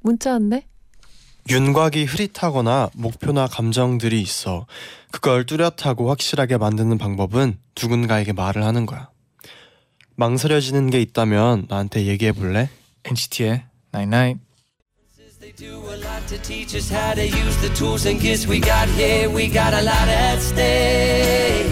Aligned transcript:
문자 0.00 0.32
왔네. 0.32 0.66
윤곽이 1.48 2.04
흐릿하거나 2.04 2.90
목표나 2.94 3.46
감정들이 3.46 4.20
있어 4.20 4.66
그걸 5.10 5.46
뚜렷하고 5.46 6.10
확실하게 6.10 6.58
만드는 6.58 6.98
방법은 6.98 7.58
누군가에게 7.80 8.32
말을 8.32 8.62
하는 8.62 8.86
거야. 8.86 9.10
망설여지는 10.16 10.90
게 10.90 11.00
있다면 11.00 11.66
나한테 11.68 12.06
얘기해 12.06 12.32
볼래? 12.32 12.68
NCT의 13.04 13.64
Night 13.94 14.14
Night. 14.14 14.40
Do 15.56 15.82
a 15.90 15.96
lot 15.96 16.26
to 16.28 16.38
teach 16.40 16.74
us 16.74 16.88
how 16.88 17.12
to 17.12 17.22
use 17.22 17.56
the 17.60 17.74
tools 17.74 18.06
and 18.06 18.20
gifts 18.22 18.46
we 18.48 18.60
got 18.60 18.88
here. 18.96 19.28
We 19.28 19.48
got 19.48 19.74
a 19.74 19.82
lot 19.82 20.08
at 20.08 20.38
stake. 20.40 21.66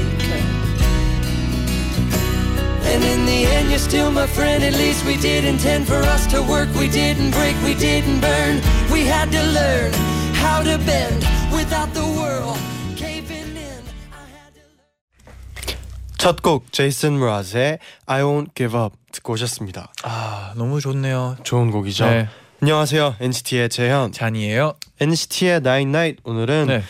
And 2.84 3.04
in 3.04 3.24
the 3.24 3.46
end, 3.46 3.70
you're 3.70 3.78
still 3.78 4.10
my 4.10 4.26
friend. 4.26 4.64
At 4.64 4.74
least 4.74 5.06
we 5.06 5.16
did 5.16 5.44
intend 5.44 5.86
for 5.86 6.02
us 6.02 6.26
to 6.32 6.42
work. 6.42 6.67
We 6.88 6.94
didn't 6.94 7.32
break, 7.32 7.54
we 7.62 7.74
didn't 7.74 8.18
burn. 8.22 8.62
We 8.90 9.04
had 9.04 9.30
to 9.32 9.42
learn 9.52 9.92
how 10.32 10.62
to 10.62 10.78
bend 10.86 11.22
without 11.52 11.92
the 11.92 12.00
world 12.00 12.56
caving 12.96 13.54
in. 13.58 13.84
I 14.10 14.24
had 14.32 14.54
to 14.54 15.74
첫곡 16.16 16.72
제이슨 16.72 17.12
무라즈의 17.18 17.78
I 18.06 18.22
Won't 18.22 18.54
Give 18.54 18.74
Up 18.74 18.96
듣고 19.12 19.34
오셨습니다. 19.34 19.92
아 20.02 20.54
너무 20.56 20.80
좋네요. 20.80 21.36
좋은 21.42 21.70
곡이죠. 21.70 22.06
네, 22.06 22.26
안녕하세요 22.62 23.16
NCT의 23.20 23.68
재현. 23.68 24.10
잔이에요. 24.10 24.72
NCT의 24.98 25.56
Nine 25.56 25.90
Night 25.90 26.22
오늘은 26.24 26.66
네. 26.68 26.82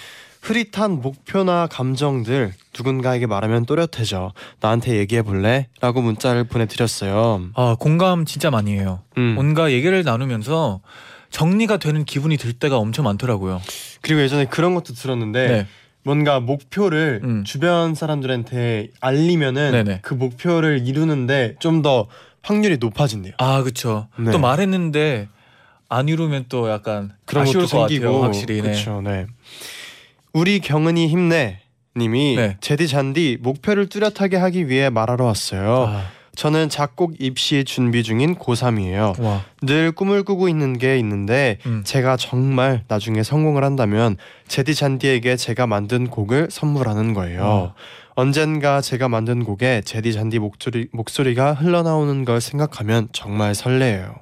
흐릿한 0.48 1.02
목표나 1.02 1.66
감정들 1.66 2.54
누군가에게 2.74 3.26
말하면 3.26 3.66
또렷해져 3.66 4.32
나한테 4.60 4.96
얘기해 4.96 5.20
볼래? 5.20 5.68
라고 5.82 6.00
문자를 6.00 6.44
보내드렸어요. 6.44 7.50
아 7.54 7.76
공감 7.78 8.24
진짜 8.24 8.50
많이 8.50 8.72
해요. 8.72 9.02
음. 9.18 9.34
뭔가 9.34 9.70
얘기를 9.72 10.02
나누면서 10.02 10.80
정리가 11.30 11.76
되는 11.76 12.04
기분이 12.06 12.38
들 12.38 12.54
때가 12.54 12.78
엄청 12.78 13.04
많더라고요. 13.04 13.60
그리고 14.00 14.22
예전에 14.22 14.46
그런 14.46 14.74
것도 14.74 14.94
들었는데 14.94 15.48
네. 15.48 15.66
뭔가 16.02 16.40
목표를 16.40 17.20
음. 17.22 17.44
주변 17.44 17.94
사람들한테 17.94 18.88
알리면은 19.02 19.72
네네. 19.72 19.98
그 20.00 20.14
목표를 20.14 20.86
이루는데 20.86 21.56
좀 21.58 21.82
더 21.82 22.06
확률이 22.40 22.78
높아진대요. 22.78 23.34
아 23.36 23.62
그쵸. 23.62 24.08
네. 24.18 24.30
또 24.32 24.38
말했는데 24.38 25.28
안 25.90 26.08
이루면 26.08 26.46
또 26.48 26.70
약간 26.70 27.12
그런 27.26 27.42
아쉬울 27.42 27.64
것도 27.64 27.76
것 27.78 27.88
생기고 27.88 28.06
같아요. 28.12 28.24
확실히. 28.24 28.56
네. 28.56 28.62
그렇죠. 28.62 29.02
네. 29.02 29.26
우리 30.32 30.60
경은이 30.60 31.08
힘내 31.08 31.60
님이 31.96 32.36
네. 32.36 32.56
제디 32.60 32.88
잔디 32.88 33.38
목표를 33.40 33.88
뚜렷하게 33.88 34.36
하기 34.36 34.68
위해 34.68 34.88
말하러 34.88 35.24
왔어요. 35.24 35.86
아, 35.88 36.04
저는 36.36 36.68
작곡 36.68 37.14
입시 37.18 37.64
준비 37.64 38.04
중인 38.04 38.36
고3이에요. 38.36 39.20
와. 39.20 39.44
늘 39.62 39.90
꿈을 39.90 40.22
꾸고 40.22 40.48
있는 40.48 40.78
게 40.78 40.96
있는데 40.98 41.58
음. 41.66 41.82
제가 41.84 42.16
정말 42.16 42.84
나중에 42.86 43.24
성공을 43.24 43.64
한다면 43.64 44.16
제디 44.46 44.76
잔디에게 44.76 45.34
제가 45.34 45.66
만든 45.66 46.08
곡을 46.08 46.48
선물하는 46.50 47.12
거예요. 47.14 47.42
어. 47.42 47.74
언젠가 48.14 48.80
제가 48.80 49.08
만든 49.08 49.44
곡에 49.44 49.82
제디 49.84 50.12
잔디 50.12 50.38
목소리 50.38 50.88
목소리가 50.92 51.54
흘러나오는 51.54 52.24
걸 52.24 52.40
생각하면 52.40 53.08
정말 53.12 53.54
설레요. 53.54 54.14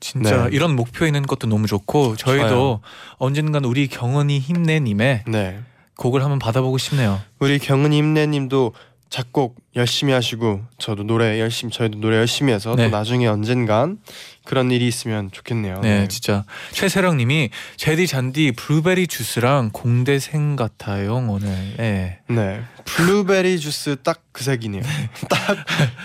진짜 0.00 0.44
네. 0.44 0.50
이런 0.52 0.76
목표 0.76 1.06
있는 1.06 1.22
것도 1.22 1.46
너무 1.46 1.66
좋고 1.66 2.16
저희도 2.16 2.48
좋아요. 2.48 2.80
언젠간 3.18 3.64
우리 3.64 3.88
경은이 3.88 4.38
힘내님의 4.38 5.24
네. 5.28 5.60
곡을 5.96 6.22
한번 6.22 6.38
받아보고 6.38 6.78
싶네요. 6.78 7.20
우리 7.38 7.58
경은이 7.58 7.96
힘내님도 7.96 8.72
작곡 9.08 9.56
열심히 9.76 10.12
하시고 10.12 10.62
저도 10.78 11.04
노래 11.04 11.40
열심히 11.40 11.72
저희도 11.72 12.00
노래 12.00 12.16
열심히 12.16 12.52
해서 12.52 12.74
네. 12.74 12.84
또 12.84 12.96
나중에 12.96 13.26
언젠간 13.26 13.98
그런 14.46 14.70
일이 14.70 14.86
있으면 14.86 15.30
좋겠네요. 15.30 15.80
네, 15.82 16.08
진짜 16.08 16.44
최세령님이 16.72 17.50
재디 17.76 18.06
쟌디 18.06 18.52
블루베리 18.52 19.06
주스랑 19.06 19.70
공대생 19.72 20.56
같아요 20.56 21.16
오늘. 21.28 21.48
네. 21.76 22.20
네. 22.28 22.62
블루베리 22.84 23.58
주스 23.58 23.96
딱 24.02 24.22
그 24.36 24.44
색이네요. 24.44 24.82
딱 25.30 25.56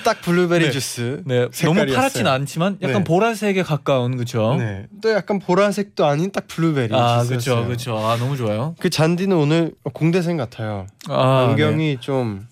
딱 0.06 0.22
블루베리 0.22 0.66
네. 0.66 0.72
주스. 0.72 1.22
네, 1.26 1.40
너무 1.42 1.50
색깔이었어요. 1.52 1.96
파랗진 1.96 2.28
않지만 2.28 2.78
약간 2.82 3.00
네. 3.00 3.04
보라색에 3.04 3.62
가까운 3.62 4.16
그죠? 4.16 4.56
네. 4.58 4.86
또 5.02 5.12
약간 5.12 5.40
보라색도 5.40 6.06
아닌 6.06 6.32
딱 6.32 6.48
블루베리 6.48 6.96
아. 6.96 7.24
그렇죠, 7.28 7.66
그렇죠. 7.66 7.98
아, 7.98 8.16
너무 8.16 8.38
좋아요. 8.38 8.76
그 8.80 8.90
쟌디는 8.90 9.36
오늘 9.36 9.74
공대생 9.94 10.38
같아요. 10.38 10.88
아, 11.10 11.48
안경이 11.50 11.98
좀 12.00 12.40
네. 12.40 12.51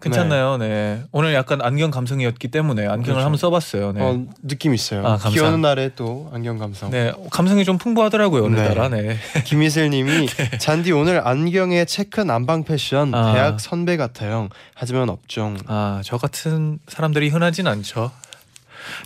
괜찮나요? 0.00 0.56
네. 0.56 1.02
오늘 1.12 1.34
약간 1.34 1.60
안경 1.62 1.90
감성이었기 1.90 2.48
때문에 2.48 2.82
안경을 2.82 3.04
그렇죠. 3.04 3.20
한번 3.20 3.36
써봤어요. 3.36 3.92
네. 3.92 4.00
어, 4.02 4.24
느낌 4.42 4.74
있어요. 4.74 5.06
아, 5.06 5.18
비 5.18 5.40
오는 5.40 5.60
날에 5.60 5.90
또 5.94 6.30
안경 6.32 6.58
감성. 6.58 6.90
네, 6.90 7.12
감성이 7.30 7.64
좀 7.64 7.78
풍부하더라고요 7.78 8.44
오늘따라. 8.44 8.88
네. 8.88 9.16
김희슬님이 9.44 10.28
쟌디 10.58 10.92
오늘 10.92 11.26
안경에 11.26 11.84
체크 11.84 12.20
남방 12.20 12.64
패션 12.64 13.14
아. 13.14 13.32
대학 13.32 13.60
선배 13.60 13.96
같아요. 13.96 14.48
하지만 14.74 15.08
없죠. 15.08 15.56
아, 15.66 16.00
저 16.04 16.16
같은 16.16 16.78
사람들이 16.88 17.28
흔하진 17.28 17.66
않죠. 17.66 18.10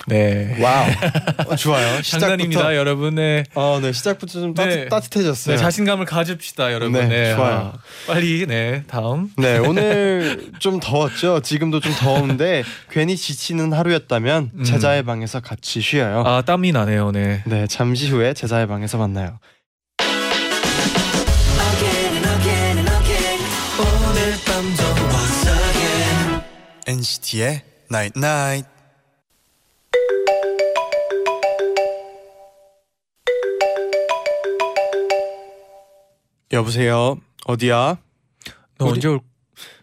네. 0.06 0.56
wow. 0.60 0.87
어, 1.49 1.56
좋아요. 1.56 2.03
장난입니다. 2.03 2.77
여러분. 2.77 3.15
네. 3.15 3.45
어, 3.55 3.78
네 3.81 3.93
시작부터 3.93 4.41
좀 4.41 4.55
네. 4.55 4.89
따뜻, 4.89 5.17
해졌어요 5.17 5.56
네, 5.56 5.62
자신감을 5.62 6.06
가집시다, 6.06 6.72
여러분. 6.72 6.93
네, 6.93 7.06
네, 7.06 7.34
좋아요. 7.34 7.72
아, 7.75 7.78
빨리 8.06 8.47
네, 8.47 8.83
다음. 8.87 9.31
네 9.37 9.59
오늘 9.65 10.50
좀 10.59 10.81
더웠죠. 10.81 11.41
지금도 11.41 11.81
좀 11.81 11.93
더운데 11.95 12.65
괜히 12.91 13.17
지치는 13.17 13.72
하루였다면 13.72 14.50
음. 14.55 14.65
제자의 14.65 15.03
방에서 15.03 15.41
같이 15.41 15.81
쉬어요. 15.81 16.25
아, 16.27 16.43
땀이 16.43 16.72
나네요. 16.72 17.12
네. 17.12 17.43
네 17.47 17.66
잠시 17.66 18.09
후에 18.09 18.34
제자의 18.34 18.66
방에서 18.66 18.99
만나요. 18.99 19.39
NCT의 26.87 27.62
Night 27.91 28.19
Night. 28.19 28.73
여보세요. 36.54 37.19
어디야? 37.47 37.98
너 38.78 38.87
우리- 38.87 38.92
언제 38.94 39.09
올? 39.09 39.20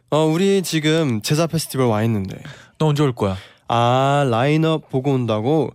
어 0.09 0.25
우리 0.25 0.61
지금 0.63 1.21
재쟈 1.21 1.45
페스티벌 1.47 1.85
와 1.87 2.03
있는데. 2.03 2.41
너 2.77 2.87
언제 2.87 3.03
올 3.03 3.13
거야? 3.13 3.37
아 3.67 4.25
라인업 4.29 4.89
보고 4.89 5.11
온다고? 5.11 5.71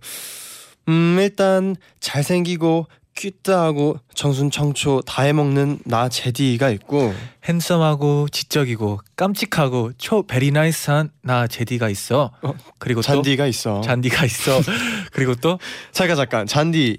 음 0.89 1.17
일단 1.19 1.75
잘생기고 1.99 2.87
cute하고 3.15 3.99
청순 4.13 4.51
청초 4.51 5.01
다 5.01 5.23
해먹는 5.23 5.79
나 5.85 6.07
재디가 6.07 6.69
있고 6.69 7.13
핸섬하고 7.45 8.27
지적이고 8.29 8.99
깜찍하고 9.15 9.93
초 9.97 10.25
very 10.27 10.51
nice한 10.51 11.09
나 11.23 11.47
재디가 11.47 11.89
있어. 11.89 12.31
어, 12.43 12.53
그리고 12.77 13.01
쟌디가 13.01 13.47
있어. 13.47 13.75
또 13.75 13.81
쟌디가 13.81 14.25
있어. 14.25 14.59
그리고 15.11 15.33
또 15.35 15.57
잠깐 15.91 16.15
잠깐 16.15 16.45
쟌디 16.47 16.97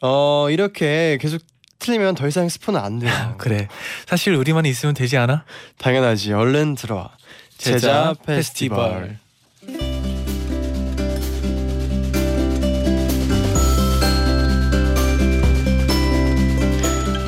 어 0.00 0.48
이렇게 0.50 1.18
계속 1.20 1.40
틀리면 1.82 2.14
더 2.14 2.28
이상 2.28 2.48
스포는 2.48 2.80
안 2.80 3.00
돼요. 3.00 3.34
그래. 3.38 3.66
사실 4.06 4.34
우리만 4.34 4.66
있으면 4.66 4.94
되지 4.94 5.16
않아? 5.16 5.44
당연하지. 5.78 6.32
얼른 6.32 6.76
들어와. 6.76 7.10
제자, 7.58 8.14
페스티벌. 8.24 9.18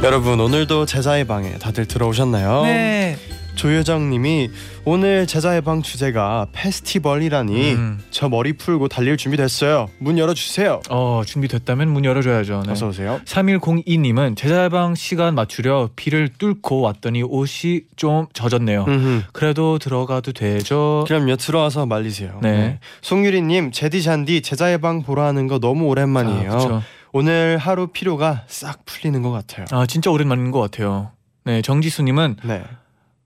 여러분 0.05 0.39
오늘도 0.39 0.87
제자의 0.87 1.27
방에 1.27 1.55
다들 1.55 1.87
들어오셨나요? 1.87 2.65
네. 2.65 3.17
조효정님이 3.55 4.51
오늘 4.85 5.27
제자의 5.27 5.63
방 5.63 5.83
주제가 5.83 6.47
페스티벌이라니 6.53 7.73
음. 7.73 8.01
저 8.11 8.29
머리 8.29 8.53
풀고 8.55 8.89
달릴 8.89 9.17
준비 9.17 9.37
됐어요. 9.37 9.89
문 9.99 10.19
열어주세요. 10.19 10.81
어 10.91 11.23
준비됐다면 11.25 11.89
문 11.89 12.05
열어줘야죠. 12.05 12.63
네. 12.67 12.73
어서 12.73 12.89
오세요. 12.89 13.21
3102님은 13.25 14.37
제자방 14.37 14.95
시간 14.95 15.35
맞추려 15.35 15.91
비를 15.97 16.29
뚫고 16.39 16.81
왔더니 16.81 17.23
옷이 17.23 17.83
좀 17.97 18.27
젖었네요. 18.33 18.85
음흠. 18.87 19.23
그래도 19.33 19.79
들어가도 19.79 20.33
되죠? 20.33 21.05
그럼요 21.07 21.37
들어와서 21.37 21.87
말리세요. 21.87 22.41
네. 22.43 22.79
송유리님 23.03 23.73
제디 23.73 24.03
잔디 24.03 24.43
제자의 24.43 24.79
방 24.79 25.03
보러 25.03 25.25
하는 25.25 25.47
거 25.47 25.59
너무 25.59 25.87
오랜만이에요. 25.87 26.53
아, 26.53 26.57
그쵸. 26.57 26.83
오늘 27.13 27.59
하루 27.59 27.87
피로가 27.87 28.43
싹 28.49 28.85
풀리는 28.85 29.23
것 29.23 29.31
같아요. 29.31 29.67
아 29.71 29.87
진짜 29.87 30.11
오랜만인 30.11 30.51
것 30.51 30.61
같아요. 30.61 31.13
네 31.45 31.63
정지수님은 31.63 32.37
네. 32.43 32.63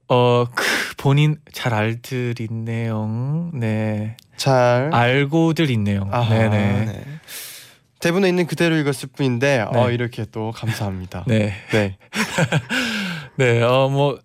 어 0.08 0.44
크, 0.54 0.64
본인 0.96 1.36
잘 1.52 1.74
알들 1.74 2.34
있네요. 2.40 3.50
네 3.52 4.16
잘 4.38 4.90
알고들 4.94 5.68
있네요. 5.72 6.08
아하, 6.10 6.32
네네. 6.32 6.84
네. 6.86 7.04
대본에 7.98 8.28
있는 8.28 8.46
그대로 8.46 8.76
읽었을 8.76 9.08
뿐인데 9.14 9.66
어, 9.68 9.88
네. 9.88 9.94
이렇게 9.94 10.24
또 10.30 10.52
감사합니다. 10.52 11.24
네. 11.26 11.52
네. 11.72 11.98
네, 13.36 13.60
어, 13.62 13.88
뭐, 13.88 14.18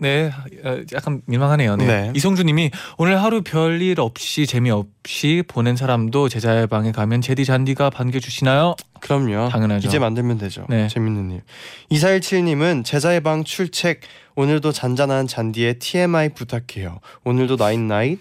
네, 0.00 0.30
어, 0.64 0.80
약간 0.94 1.22
민망하네요. 1.26 1.76
네. 1.76 1.86
네. 1.86 2.12
이송주님이 2.14 2.70
오늘 2.98 3.20
하루 3.20 3.42
별일 3.42 4.00
없이 4.00 4.46
재미없이 4.46 5.42
보낸 5.48 5.74
사람도 5.74 6.28
재쟈의 6.28 6.68
방에 6.68 6.92
가면 6.92 7.20
재디 7.20 7.44
쟌디가 7.44 7.90
반겨주시나요? 7.90 8.76
그럼요. 9.00 9.48
당연하죠. 9.48 9.88
이제 9.88 9.98
만들면 9.98 10.38
되죠. 10.38 10.66
네. 10.68 10.86
재밌는 10.88 11.32
일. 11.32 11.42
2417님은 11.90 12.84
재쟈의 12.84 13.20
방 13.22 13.42
출첵 13.42 14.00
오늘도 14.36 14.70
잔잔한 14.70 15.26
쟌디의 15.26 15.80
TMI 15.80 16.28
부탁해요. 16.28 17.00
오늘도 17.24 17.56
night 17.56 17.85
night. 17.85 18.20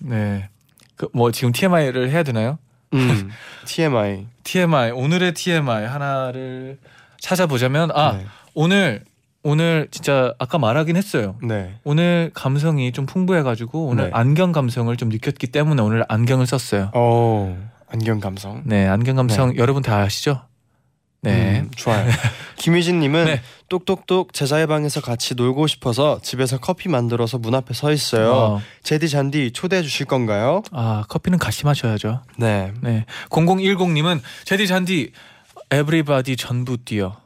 네. 0.00 0.50
그, 0.96 1.08
뭐, 1.14 1.32
지금 1.32 1.52
TMI를 1.52 2.10
해야 2.10 2.22
되나요? 2.22 2.58
음. 2.92 3.30
TMI. 3.64 4.26
TMI, 4.44 4.90
오늘의 4.90 5.32
TMI 5.32 5.86
하나를 5.86 6.78
찾아보자면, 7.18 7.90
아, 7.94 8.12
네. 8.18 8.26
오늘, 8.52 9.04
오늘 9.42 9.88
진짜 9.90 10.34
아까 10.38 10.58
말하긴 10.58 10.96
했어요. 10.96 11.36
네. 11.42 11.74
오늘 11.84 12.30
감성이 12.34 12.92
좀 12.92 13.06
풍부해가지고 13.06 13.86
오늘 13.86 14.04
네. 14.06 14.10
안경 14.12 14.52
감성을 14.52 14.94
좀 14.96 15.08
느꼈기 15.08 15.48
때문에 15.48 15.80
오늘 15.80 16.04
안경을 16.08 16.46
썼어요. 16.46 16.90
오. 16.94 17.56
안경 17.90 18.20
감성. 18.20 18.62
네, 18.66 18.86
안경 18.86 19.16
감성 19.16 19.56
여러분 19.56 19.82
다 19.82 19.98
아시죠? 19.98 20.42
네. 21.20 21.60
음, 21.60 21.70
좋아요. 21.74 22.06
김희진님은 22.56 23.24
네. 23.24 23.42
똑똑똑 23.68 24.32
제자의 24.32 24.66
방에서 24.66 25.00
같이 25.00 25.34
놀고 25.34 25.66
싶어서 25.66 26.20
집에서 26.22 26.58
커피 26.58 26.88
만들어서 26.88 27.38
문 27.38 27.54
앞에 27.54 27.74
서 27.74 27.92
있어요. 27.92 28.32
어, 28.32 28.62
제디 28.82 29.08
잔디 29.08 29.52
초대해 29.52 29.82
주실 29.82 30.06
건가요? 30.06 30.62
아 30.70 31.04
커피는 31.08 31.38
같이 31.38 31.64
마셔야죠. 31.64 32.22
네. 32.36 32.72
네. 32.82 33.04
0010님은 33.30 34.20
재디 34.44 34.66
쟌디 34.66 35.12
everybody 35.70 36.36
전부 36.36 36.76
뛰어. 36.76 37.16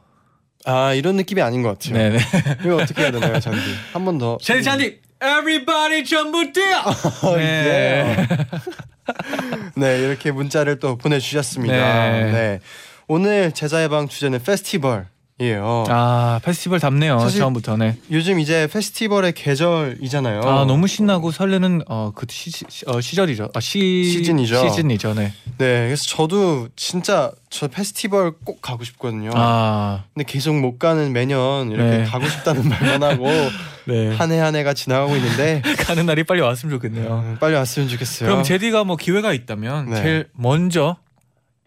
아 0.65 0.93
이런 0.93 1.15
느낌이 1.17 1.41
아닌 1.41 1.61
것 1.61 1.77
같아요. 1.77 1.93
네네. 1.97 2.19
이거 2.65 2.75
어떻게 2.77 3.01
해야 3.01 3.11
되나요, 3.11 3.39
쟌디? 3.39 3.59
한 3.91 4.05
번 4.05 4.17
더. 4.17 4.37
재디 4.41 4.63
쟌디 4.63 4.99
everybody 5.21 6.05
전부 6.05 6.51
뛰어. 6.51 6.83
네. 7.37 8.27
네 9.75 9.99
이렇게 9.99 10.31
문자를 10.31 10.79
또 10.79 10.97
보내주셨습니다. 10.97 11.73
네. 12.11 12.31
네. 12.31 12.59
오늘 13.07 13.51
재쟈의 13.51 13.89
방 13.89 14.07
주제는 14.07 14.41
페스티벌 14.43 15.07
이에요. 15.41 15.85
아 15.89 16.39
페스티벌 16.43 16.79
답네요. 16.79 17.17
사실- 17.19 17.39
처음부터 17.39 17.75
네. 17.77 17.97
요즘 18.11 18.39
이제 18.39 18.67
페스티벌의 18.71 19.33
계절이잖아요. 19.33 20.41
아 20.41 20.65
너무 20.65 20.85
신나고 20.87 21.31
설레는 21.31 21.81
어그 21.87 22.27
시, 22.29 22.51
시, 22.51 22.65
어, 22.85 23.01
시절이죠. 23.01 23.49
아 23.55 23.59
시, 23.59 24.05
시즌이죠. 24.11 24.69
시즌이죠. 24.69 25.15
네. 25.15 25.33
네, 25.57 25.85
그래서 25.87 26.03
저도 26.05 26.69
진짜 26.75 27.31
저 27.49 27.67
페스티벌 27.67 28.33
꼭 28.45 28.61
가고 28.61 28.83
싶거든요. 28.83 29.31
아 29.33 30.03
근데 30.13 30.23
계속 30.31 30.53
못 30.59 30.77
가는 30.77 31.11
매년 31.11 31.71
이렇게 31.71 31.97
네. 31.97 32.03
가고 32.03 32.27
싶다는 32.27 32.69
말만 32.69 33.01
하고 33.01 33.25
네. 33.85 34.15
한해 34.15 34.37
한 34.37 34.55
해가 34.55 34.75
지나가고 34.75 35.15
있는데 35.15 35.63
가는 35.79 36.05
날이 36.05 36.23
빨리 36.23 36.41
왔으면 36.41 36.75
좋겠네요. 36.75 37.11
음, 37.25 37.37
빨리 37.39 37.55
왔으면 37.55 37.89
좋겠어요. 37.89 38.29
그럼 38.29 38.43
제디가 38.43 38.83
뭐 38.83 38.97
기회가 38.97 39.33
있다면 39.33 39.89
네. 39.89 39.95
제일 39.95 40.27
먼저 40.33 40.97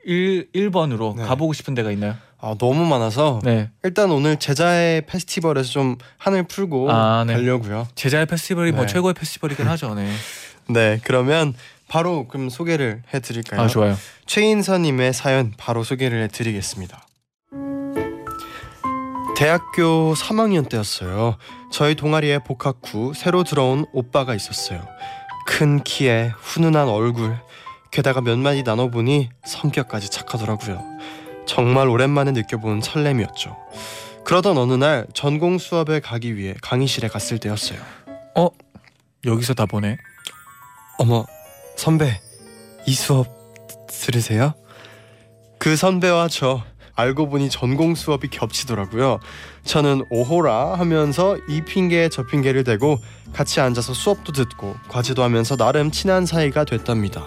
1 0.04 0.52
1번으로 0.54 1.16
네. 1.16 1.24
가보고 1.24 1.52
싶은 1.52 1.74
데가 1.74 1.90
있나요? 1.90 2.14
아, 2.38 2.54
너무 2.58 2.84
많아서 2.84 3.40
네. 3.42 3.70
일단 3.82 4.10
오늘 4.10 4.36
제자의 4.36 5.06
페스티벌에서 5.06 5.70
좀 5.70 5.96
한을 6.18 6.44
풀고 6.44 6.90
아, 6.90 7.24
네. 7.26 7.34
가려고요. 7.34 7.88
제자의 7.94 8.26
페스티벌이 8.26 8.72
뭐 8.72 8.82
네. 8.82 8.92
최고의 8.92 9.14
페스티벌이긴 9.14 9.66
하죠. 9.68 9.94
네. 9.94 10.10
네, 10.68 11.00
그러면 11.04 11.54
바로 11.88 12.26
그럼 12.28 12.50
소개를 12.50 13.02
해드릴까요? 13.14 13.60
아 13.60 13.66
좋아요. 13.68 13.96
최인서님의 14.26 15.12
사연 15.12 15.52
바로 15.56 15.84
소개를 15.84 16.22
해드리겠습니다. 16.24 17.06
대학교 19.36 20.14
3학년 20.14 20.68
때였어요. 20.68 21.36
저희 21.70 21.94
동아리에 21.94 22.38
복학 22.38 22.80
후 22.84 23.12
새로 23.14 23.44
들어온 23.44 23.84
오빠가 23.92 24.34
있었어요. 24.34 24.80
큰 25.46 25.82
키에 25.84 26.32
훈훈한 26.38 26.88
얼굴, 26.88 27.36
게다가 27.92 28.20
몇 28.20 28.38
마디 28.38 28.62
나눠보니 28.62 29.28
성격까지 29.44 30.10
착하더라고요. 30.10 30.95
정말 31.46 31.88
오랜만에 31.88 32.32
느껴본 32.32 32.80
설렘이었죠. 32.80 33.56
그러던 34.24 34.58
어느 34.58 34.72
날 34.74 35.06
전공 35.14 35.58
수업에 35.58 36.00
가기 36.00 36.36
위해 36.36 36.54
강의실에 36.62 37.08
갔을 37.08 37.38
때였어요. 37.38 37.78
여기서 39.24 39.54
다 39.54 39.66
보네. 39.66 39.96
어머 40.98 41.24
선배 41.76 42.20
이 42.86 42.94
수업 42.94 43.28
들으세요? 43.88 44.54
그 45.58 45.76
선배와 45.76 46.28
저 46.28 46.62
알고 46.94 47.28
보니 47.28 47.50
전공 47.50 47.94
수업이 47.94 48.28
겹치더라고요. 48.28 49.20
저는 49.64 50.04
오호라 50.10 50.78
하면서 50.78 51.36
이 51.48 51.60
핑계에 51.62 52.08
저 52.08 52.24
핑계를 52.24 52.64
대고 52.64 52.98
같이 53.32 53.60
앉아서 53.60 53.92
수업도 53.92 54.32
듣고 54.32 54.76
과제도 54.88 55.22
하면서 55.22 55.56
나름 55.56 55.90
친한 55.90 56.24
사이가 56.24 56.64
됐답니다. 56.64 57.24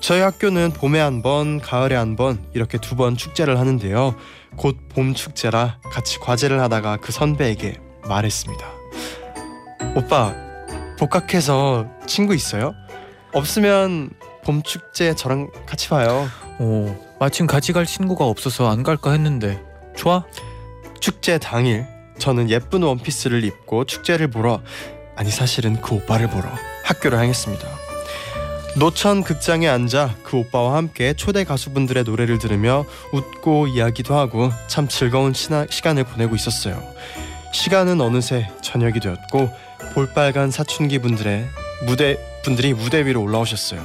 저희 0.00 0.20
학교는 0.20 0.72
봄에 0.72 1.00
한 1.00 1.22
번, 1.22 1.60
가을에 1.60 1.96
한 1.96 2.16
번 2.16 2.44
이렇게 2.54 2.78
두 2.78 2.94
번 2.96 3.16
축제를 3.16 3.58
하는데요. 3.58 4.14
곧 4.56 4.76
봄 4.88 5.14
축제라 5.14 5.78
같이 5.90 6.18
과제를 6.18 6.60
하다가 6.60 6.98
그 6.98 7.12
선배에게 7.12 7.78
말했습니다. 8.08 8.64
오빠 9.96 10.34
복학해서 10.98 11.86
친구 12.06 12.34
있어요? 12.34 12.72
없으면 13.34 14.10
봄 14.44 14.62
축제 14.62 15.14
저랑 15.14 15.50
같이 15.66 15.88
봐요. 15.88 16.28
오 16.60 16.94
마침 17.20 17.46
같이 17.46 17.72
갈 17.72 17.84
친구가 17.84 18.24
없어서 18.26 18.70
안 18.70 18.82
갈까 18.82 19.10
했는데 19.12 19.62
좋아? 19.96 20.24
축제 21.00 21.38
당일 21.38 21.86
저는 22.18 22.48
예쁜 22.48 22.82
원피스를 22.82 23.44
입고 23.44 23.84
축제를 23.84 24.28
보러 24.28 24.62
아니 25.16 25.30
사실은 25.30 25.80
그 25.82 25.96
오빠를 25.96 26.28
보러 26.30 26.48
학교를 26.84 27.18
향했습니다. 27.18 27.68
노천 28.78 29.22
극장에 29.22 29.68
앉아 29.68 30.16
그 30.22 30.36
오빠와 30.36 30.76
함께 30.76 31.14
초대 31.14 31.44
가수분들의 31.44 32.04
노래를 32.04 32.38
들으며 32.38 32.84
웃고 33.10 33.68
이야기도 33.68 34.14
하고 34.14 34.50
참 34.66 34.86
즐거운 34.86 35.32
시나, 35.32 35.66
시간을 35.70 36.04
보내고 36.04 36.36
있었어요. 36.36 36.82
시간은 37.52 38.02
어느새 38.02 38.50
저녁이 38.60 39.00
되었고 39.00 39.48
볼빨간 39.94 40.50
사춘기 40.50 40.98
분들의 40.98 41.46
무대 41.86 42.18
분들이 42.44 42.74
무대 42.74 43.06
위로 43.06 43.22
올라오셨어요. 43.22 43.80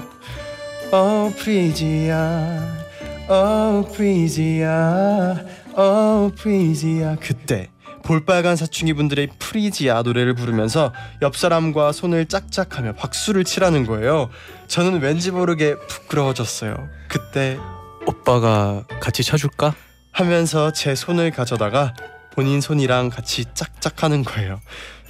어 0.92 1.32
프리지야, 1.38 2.86
어 3.30 3.86
프리지야, 3.94 5.46
어 5.74 6.32
프리지야. 6.36 7.16
그때 7.22 7.70
볼빨간 8.04 8.56
사춘기 8.56 8.94
분들의 8.94 9.30
프리지아 9.40 10.02
노래를 10.02 10.34
부르면서 10.34 10.94
옆 11.22 11.36
사람과 11.36 11.92
손을 11.92 12.26
짝짝하며 12.26 12.94
박수를 12.94 13.44
치라는 13.44 13.86
거예요. 13.86 14.30
저는 14.68 15.02
왠지 15.02 15.32
모르게 15.32 15.76
부끄러워졌어요. 15.88 16.90
그때 17.08 17.58
오빠가 18.06 18.84
같이 19.00 19.24
쳐줄까? 19.24 19.76
하면서 20.12 20.72
제 20.72 20.96
손을 20.96 21.32
가져다가 21.32 21.94
본인 22.34 22.62
손이랑 22.62 23.10
같이 23.10 23.46
짝짝하는 23.54 24.24
거예요. 24.24 24.60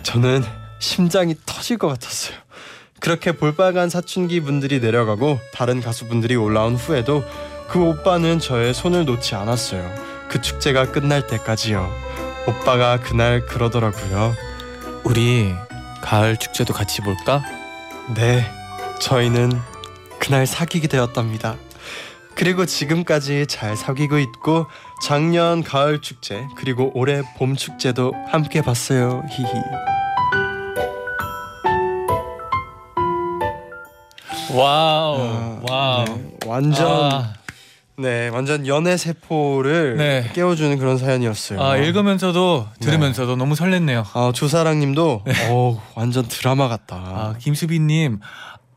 저는 0.04 0.44
심장이 0.80 1.36
터질 1.46 1.78
것 1.78 1.88
같았어요. 1.88 2.38
그렇게 3.00 3.32
볼빨간 3.32 3.90
사춘기 3.90 4.42
분들이 4.42 4.80
내려가고 4.80 5.40
다른 5.54 5.82
가수분들이 5.82 6.36
올라온 6.36 6.76
후에도 6.76 7.24
그 7.68 7.80
오빠는 7.80 8.40
저의 8.40 8.74
손을 8.74 9.06
놓지 9.06 9.34
않았어요. 9.36 9.90
그 10.30 10.42
축제가 10.42 10.92
끝날 10.92 11.26
때까지요. 11.26 12.11
오빠가 12.48 13.00
그날 13.00 13.46
그러더라고요. 13.46 14.36
우리 15.04 15.54
가을 16.02 16.38
축제도 16.38 16.74
같이 16.74 17.02
볼까? 17.02 17.44
네, 18.16 18.46
저희는 19.00 19.52
그날 20.20 20.46
사귀게 20.48 20.88
되었답니다. 20.88 21.56
그리고 22.36 22.66
지금까지 22.66 23.46
잘 23.48 23.76
사귀고 23.76 24.18
있고 24.20 24.66
작년 25.04 25.64
가을 25.64 26.02
축제 26.02 26.48
그리고 26.58 26.92
올해 26.96 27.22
봄 27.38 27.56
축제도 27.56 28.14
함께 28.32 28.62
봤어요. 28.62 29.24
히히. 29.30 29.48
wow 34.54 35.60
wow 35.70 36.06
네, 36.06 36.38
완전 36.46 37.12
아, 37.14 37.34
네, 37.98 38.30
완전 38.30 38.66
연애 38.68 38.98
세포를 38.98 39.98
네. 39.98 40.30
깨워주는 40.34 40.78
그런 40.80 40.98
사연이었어요. 40.98 41.62
아 41.62 41.78
읽으면서도 41.78 42.68
들으면서도 42.80 43.36
너무 43.36 43.54
설렜네요. 43.56 44.06
아, 44.14 44.32
조사랑님도 44.34 45.24
어 45.50 45.84
완전 45.96 46.28
드라마 46.28 46.68
같다. 46.68 46.96
아 46.96 47.36
김수빈님 47.40 48.20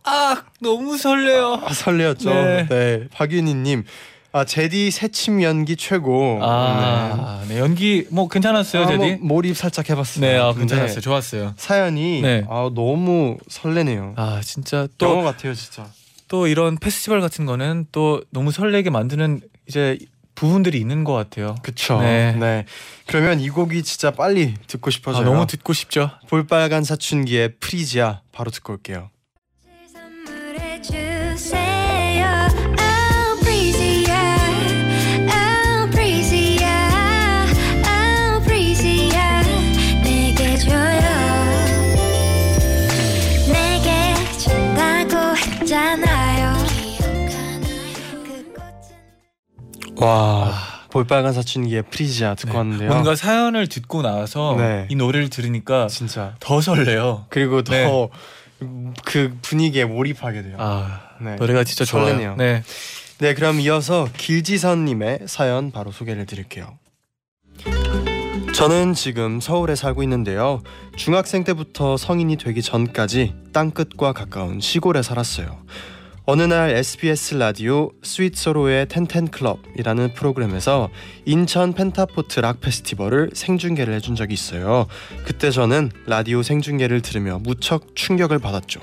아 0.04 0.42
너무 0.60 0.98
설레요. 0.98 1.60
아, 1.64 1.72
설레었죠. 1.72 2.30
네. 2.34 2.66
네. 2.68 3.08
박윤희님 3.12 3.84
아 4.32 4.44
제디 4.44 4.90
새침 4.90 5.42
연기 5.42 5.76
최고. 5.76 6.40
아, 6.42 7.40
네. 7.48 7.60
연기 7.60 8.04
뭐 8.10 8.26
괜찮았어요, 8.28 8.82
아, 8.82 8.86
제디? 8.88 8.98
뭐 8.98 9.18
몰입 9.36 9.56
살짝 9.56 9.88
해봤어요. 9.88 10.20
네, 10.26 10.36
아, 10.36 10.46
근데 10.52 10.74
괜찮았어요. 10.74 11.00
좋았어요. 11.00 11.54
사연이 11.56 12.20
네. 12.20 12.44
아, 12.50 12.68
너무 12.74 13.36
설레네요. 13.48 14.14
아, 14.16 14.40
진짜 14.42 14.78
영화 14.78 14.88
또또 14.98 15.22
같아요, 15.22 15.54
진짜. 15.54 15.86
이런 16.46 16.76
페스티벌 16.76 17.20
같은 17.20 17.46
거는 17.46 17.86
또 17.92 18.22
너무 18.30 18.50
설레게 18.50 18.90
만드는 18.90 19.40
이제 19.68 19.98
부분들이 20.34 20.78
있는 20.78 21.04
것 21.04 21.12
같아요. 21.12 21.54
그쵸. 21.62 22.00
네. 22.00 22.32
네. 22.32 22.64
그러면 23.06 23.40
이 23.40 23.48
곡이 23.48 23.82
진짜 23.82 24.10
빨리 24.10 24.54
듣고 24.66 24.88
아, 24.88 24.90
싶어져요. 24.90 25.24
너무 25.24 25.46
듣고 25.46 25.72
싶죠. 25.72 26.10
볼빨간 26.28 26.84
사춘기의 26.84 27.54
프리지아 27.60 28.20
바로 28.32 28.50
듣고 28.50 28.72
올게요. 28.74 29.10
와. 50.04 50.52
볼빨간 50.90 51.32
사춘기의 51.32 51.82
프리지아 51.90 52.36
듣고 52.36 52.52
네. 52.52 52.58
왔는데요. 52.58 52.88
뭔가 52.88 53.16
사연을 53.16 53.66
듣고 53.66 54.02
나서 54.02 54.54
네. 54.56 54.86
이 54.88 54.94
노래를 54.94 55.28
들으니까 55.28 55.88
진짜. 55.88 56.36
더 56.38 56.60
설레요. 56.60 57.26
그리고 57.30 57.64
네. 57.64 57.84
더그 57.84 59.38
분위기에 59.42 59.86
몰입하게 59.86 60.42
돼요. 60.42 60.56
아, 60.60 61.00
네. 61.20 61.34
노래가 61.34 61.64
진짜. 61.64 61.84
좋아요. 61.84 62.36
네. 62.36 62.62
네, 63.18 63.34
그럼 63.34 63.58
이어서 63.60 64.08
길지선님의 64.16 65.20
사연 65.26 65.72
바로 65.72 65.90
소개를 65.90 66.26
드릴게요. 66.26 66.78
저는 68.54 68.94
지금 68.94 69.40
서울에 69.40 69.74
살고 69.74 70.04
있는데요. 70.04 70.62
중학생 70.96 71.42
때부터 71.42 71.96
성인이 71.96 72.36
되기 72.36 72.62
전까지 72.62 73.34
땅끝과 73.52 74.12
가까운 74.12 74.60
시골에 74.60 75.02
살았어요. 75.02 75.58
어느 76.26 76.40
날 76.42 76.70
SBS 76.70 77.34
라디오 77.34 77.90
스윗소로우의 78.02 78.88
텐텐 78.88 79.28
클럽이라는 79.28 80.14
프로그램에서 80.14 80.88
인천 81.26 81.74
펜타포트 81.74 82.40
락 82.40 82.62
페스티벌을 82.62 83.30
생중계를 83.34 83.92
해준 83.92 84.14
적이 84.14 84.32
있어요. 84.32 84.86
그때 85.26 85.50
저는 85.50 85.90
라디오 86.06 86.42
생중계를 86.42 87.02
들으며 87.02 87.38
무척 87.42 87.94
충격을 87.94 88.38
받았죠. 88.38 88.80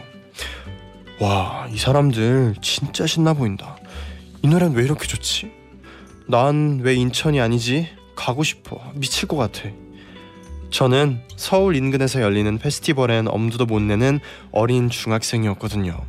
와, 1.19 1.67
이 1.71 1.79
사람들 1.79 2.55
진짜 2.61 3.07
신나 3.07 3.33
보인다. 3.33 3.75
이 4.43 4.47
노래는 4.47 4.75
왜 4.75 4.83
이렇게 4.83 5.07
좋지? 5.07 5.51
난 6.27 6.79
왜 6.83 6.93
인천이 6.93 7.41
아니지? 7.41 7.89
가고 8.15 8.43
싶어. 8.43 8.79
미칠 8.93 9.27
것 9.27 9.35
같아. 9.37 9.67
저는 10.69 11.19
서울 11.37 11.75
인근에서 11.75 12.21
열리는 12.21 12.55
페스티벌엔 12.59 13.27
엄두도 13.27 13.65
못 13.65 13.81
내는 13.81 14.19
어린 14.51 14.91
중학생이었거든요. 14.91 15.99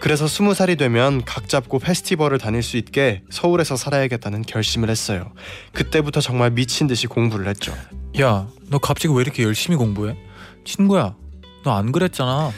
그래서 0.00 0.26
스무 0.28 0.54
살이 0.54 0.76
되면 0.76 1.24
각 1.24 1.48
잡고 1.48 1.80
페스티벌을 1.80 2.38
다닐 2.38 2.62
수 2.62 2.76
있게 2.76 3.22
서울에서 3.30 3.76
살아야겠다는 3.76 4.42
결심을 4.42 4.90
했어요. 4.90 5.32
그때부터 5.72 6.20
정말 6.20 6.50
미친 6.52 6.86
듯이 6.86 7.06
공부를 7.06 7.48
했죠. 7.48 7.72
야, 8.20 8.46
너 8.70 8.78
갑자기 8.78 9.12
왜 9.14 9.22
이렇게 9.22 9.42
열심히 9.42 9.76
공부해? 9.76 10.16
친구야, 10.64 11.16
너 11.64 11.72
안 11.72 11.90
그랬잖아. 11.92 12.52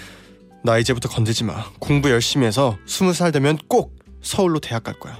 나 0.62 0.78
이제부터 0.78 1.08
건들지 1.08 1.44
마. 1.44 1.64
공부 1.78 2.10
열심히 2.10 2.46
해서 2.46 2.76
스무 2.86 3.14
살 3.14 3.32
되면 3.32 3.56
꼭 3.68 3.96
서울로 4.20 4.58
대학 4.60 4.84
갈 4.84 4.94
거야. 5.00 5.18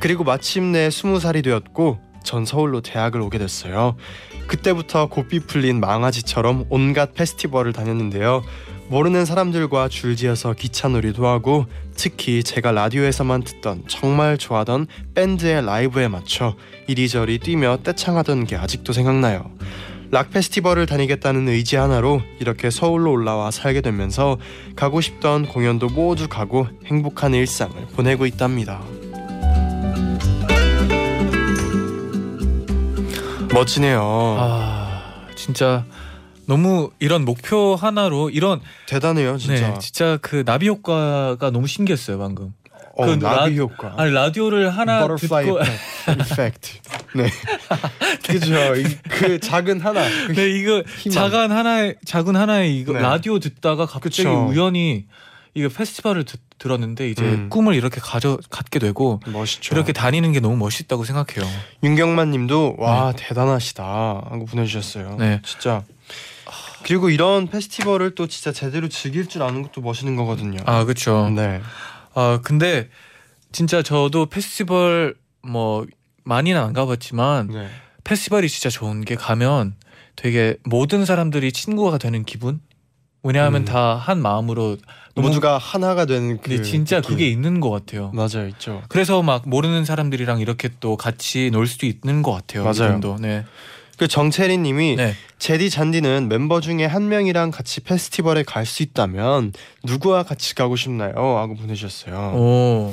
그리고 0.00 0.24
마침내 0.24 0.90
스무 0.90 1.20
살이 1.20 1.42
되었고 1.42 2.00
전 2.24 2.46
서울로 2.46 2.80
대학을 2.80 3.20
오게 3.20 3.36
됐어요. 3.38 3.96
그때부터 4.46 5.06
고삐 5.08 5.40
풀린 5.40 5.80
망아지처럼 5.80 6.66
온갖 6.70 7.12
페스티벌을 7.14 7.72
다녔는데요. 7.72 8.42
모르는 8.92 9.24
사람들과 9.24 9.88
줄지어서 9.88 10.52
기차놀이도 10.52 11.26
하고 11.26 11.64
특히 11.96 12.44
제가 12.44 12.72
라디오에서만 12.72 13.42
듣던 13.42 13.84
정말 13.88 14.36
좋아하던 14.36 14.86
밴드의 15.14 15.64
라이브에 15.64 16.08
맞춰 16.08 16.56
이리저리 16.88 17.38
뛰며 17.38 17.78
떼창하던 17.84 18.44
게 18.44 18.56
아직도 18.56 18.92
생각나요. 18.92 19.50
락 20.10 20.28
페스티벌을 20.30 20.84
다니겠다는 20.84 21.48
의지 21.48 21.76
하나로 21.76 22.20
이렇게 22.38 22.68
서울로 22.68 23.12
올라와 23.12 23.50
살게 23.50 23.80
되면서 23.80 24.36
가고 24.76 25.00
싶던 25.00 25.46
공연도 25.46 25.88
모두 25.88 26.28
가고 26.28 26.66
행복한 26.84 27.32
일상을 27.32 27.74
보내고 27.96 28.26
있답니다. 28.26 28.82
멋지네요. 33.54 34.36
아, 34.38 35.02
진짜 35.34 35.86
너무 36.52 36.90
이런 36.98 37.24
목표 37.24 37.74
하나로 37.76 38.28
이런 38.28 38.60
대단해요, 38.86 39.38
진짜. 39.38 39.70
네, 39.72 39.78
진짜 39.78 40.18
그 40.20 40.44
나비 40.44 40.68
효과가 40.68 41.50
너무 41.50 41.66
신기했어요 41.66 42.18
방금. 42.18 42.52
어, 42.94 43.06
그 43.06 43.12
나비 43.18 43.56
라- 43.56 43.62
효과. 43.64 43.94
아니 43.96 44.12
라디오를 44.12 44.68
하나 44.68 45.08
듣고 45.16 45.58
이펙트. 46.10 46.68
네. 47.16 47.26
그죠. 48.26 48.76
이- 48.76 48.96
그 49.08 49.40
작은 49.40 49.80
하나. 49.80 50.02
그 50.26 50.34
네 50.34 50.50
이거 50.50 50.82
희망. 50.98 51.14
작은 51.14 51.50
하나의 51.52 51.96
작은 52.04 52.36
하나의 52.36 52.78
이거 52.78 52.92
네. 52.92 53.00
라디오 53.00 53.38
듣다가 53.38 53.86
갑자기 53.86 54.24
그쵸. 54.24 54.46
우연히 54.50 55.06
이거 55.54 55.70
페스티벌을 55.70 56.24
듣, 56.24 56.38
들었는데 56.58 57.08
이제 57.10 57.22
음. 57.22 57.48
꿈을 57.48 57.74
이렇게 57.74 57.98
가져 57.98 58.38
갖게 58.50 58.78
되고 58.78 59.20
멋있죠. 59.26 59.74
이렇게 59.74 59.92
다니는 59.94 60.32
게 60.32 60.40
너무 60.40 60.56
멋있다고 60.56 61.04
생각해요. 61.04 61.50
윤경만 61.82 62.30
님도 62.30 62.76
와 62.78 63.12
대단하시다 63.16 63.82
하고 63.82 64.44
보내주셨어요. 64.44 65.16
네. 65.18 65.40
진짜. 65.46 65.82
그리고 66.84 67.10
이런 67.10 67.46
페스티벌을 67.46 68.14
또 68.14 68.26
진짜 68.26 68.52
제대로 68.52 68.88
즐길 68.88 69.28
줄 69.28 69.42
아는 69.42 69.62
것도 69.62 69.80
멋있는 69.80 70.16
거거든요. 70.16 70.58
아 70.66 70.84
그렇죠. 70.84 71.30
네. 71.30 71.60
아 72.14 72.40
근데 72.42 72.88
진짜 73.52 73.82
저도 73.82 74.26
페스티벌 74.26 75.14
뭐 75.46 75.86
많이는 76.24 76.60
안 76.60 76.72
가봤지만 76.72 77.48
네. 77.48 77.68
페스티벌이 78.04 78.48
진짜 78.48 78.68
좋은 78.70 79.04
게 79.04 79.14
가면 79.14 79.74
되게 80.16 80.56
모든 80.64 81.04
사람들이 81.04 81.52
친구가 81.52 81.98
되는 81.98 82.24
기분. 82.24 82.60
왜냐하면 83.24 83.62
음. 83.62 83.64
다한 83.66 84.20
마음으로 84.20 84.78
모두가 85.14 85.58
하나가 85.58 86.06
되는 86.06 86.40
그 86.40 86.62
진짜 86.62 86.96
느낌. 86.96 87.10
그게 87.10 87.28
있는 87.28 87.60
것 87.60 87.70
같아요. 87.70 88.10
맞아요, 88.12 88.48
있죠. 88.48 88.82
그래서 88.88 89.22
막 89.22 89.48
모르는 89.48 89.84
사람들이랑 89.84 90.40
이렇게 90.40 90.70
또 90.80 90.96
같이 90.96 91.50
놀 91.52 91.68
수도 91.68 91.86
있는 91.86 92.22
것 92.22 92.32
같아요. 92.32 92.64
맞아요. 92.64 92.98
네. 93.20 93.44
그 94.02 94.08
정채린님이 94.08 94.96
네. 94.96 95.14
제디 95.38 95.70
잔디는 95.70 96.28
멤버 96.28 96.60
중에 96.60 96.84
한 96.86 97.08
명이랑 97.08 97.52
같이 97.52 97.78
페스티벌에 97.78 98.42
갈 98.42 98.66
수 98.66 98.82
있다면 98.82 99.52
누구와 99.84 100.24
같이 100.24 100.56
가고 100.56 100.74
싶나요? 100.74 101.12
하고 101.38 101.54
보내주셨어요. 101.54 102.32
오. 102.34 102.92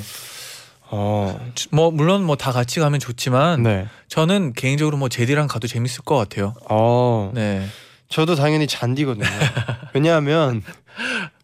어, 0.92 1.50
뭐 1.72 1.90
물론 1.90 2.22
뭐 2.22 2.36
다 2.36 2.52
같이 2.52 2.78
가면 2.78 3.00
좋지만 3.00 3.64
네. 3.64 3.88
저는 4.06 4.52
개인적으로 4.52 4.96
뭐 4.98 5.08
제디랑 5.08 5.48
가도 5.48 5.66
재밌을 5.66 6.02
것 6.04 6.14
같아요. 6.16 6.54
어, 6.68 7.32
네. 7.34 7.66
저도 8.08 8.36
당연히 8.36 8.68
잔디거든요. 8.68 9.26
왜냐하면 9.94 10.62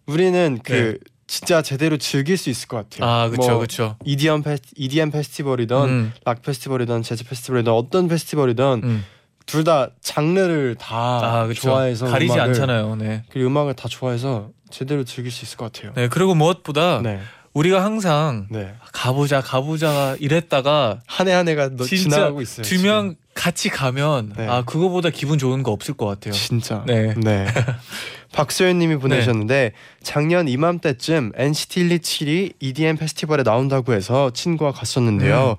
우리는 0.07 0.61
그 0.63 0.73
네. 0.73 1.11
진짜 1.27 1.61
제대로 1.61 1.97
즐길 1.97 2.37
수 2.37 2.51
있을 2.51 2.69
것 2.69 2.77
같아요. 2.89 3.11
아 3.11 3.29
그렇죠, 3.31 3.49
뭐 3.51 3.59
그렇죠. 3.59 3.97
EDM, 4.05 4.43
페스, 4.45 4.63
EDM 4.77 5.11
페스티벌이든 5.11 5.77
음, 5.77 6.13
락 6.25 6.43
페스티벌이든 6.43 7.03
재즈 7.03 7.25
페스티벌이든 7.25 7.73
어떤 7.73 8.07
페스티벌이든 8.07 8.81
음. 8.85 9.05
둘 9.47 9.65
다 9.65 9.91
장르를 10.01 10.75
다 10.79 10.97
아. 10.97 11.49
좋아해서 11.55 12.07
가리지 12.07 12.35
음악을, 12.35 12.51
않잖아요. 12.51 12.97
네. 12.97 13.23
그 13.31 13.41
음악을 13.41 13.75
다 13.75 13.89
좋아해서 13.89 14.51
제대로 14.71 15.05
즐길 15.05 15.31
수 15.33 15.45
있을 15.45 15.57
것 15.57 15.73
같아요. 15.73 15.93
네. 15.95 16.09
그리고 16.09 16.35
무엇보다 16.35 17.01
네, 17.03 17.21
우리가 17.55 17.85
항상 17.85 18.49
네. 18.51 18.75
가보자 18.93 19.41
가보자 19.41 20.17
이랬다가 20.19 21.01
한 21.07 21.29
해 21.29 21.33
한 21.33 21.49
해가 21.49 21.71
지나가고 21.77 22.43
있어요. 22.43 22.65
두명 22.65 23.15
같이 23.35 23.69
가면 23.69 24.33
네. 24.37 24.47
아 24.49 24.63
그거보다 24.65 25.11
기분 25.11 25.39
좋은 25.39 25.63
거 25.63 25.71
없을 25.71 25.95
것 25.95 26.07
같아요. 26.07 26.33
진짜. 26.35 26.83
네. 26.87 27.15
네. 27.15 27.47
박소연님이 28.33 28.97
보내셨는데 28.97 29.73
작년 30.03 30.49
이맘때쯤 30.49 31.33
NCT 31.37 31.89
127이 31.89 32.53
EDM 32.61 32.97
페스티벌에 32.97 33.43
나온다고 33.45 33.93
해서 33.95 34.31
친구와 34.35 34.73
갔었는데요. 34.73 35.57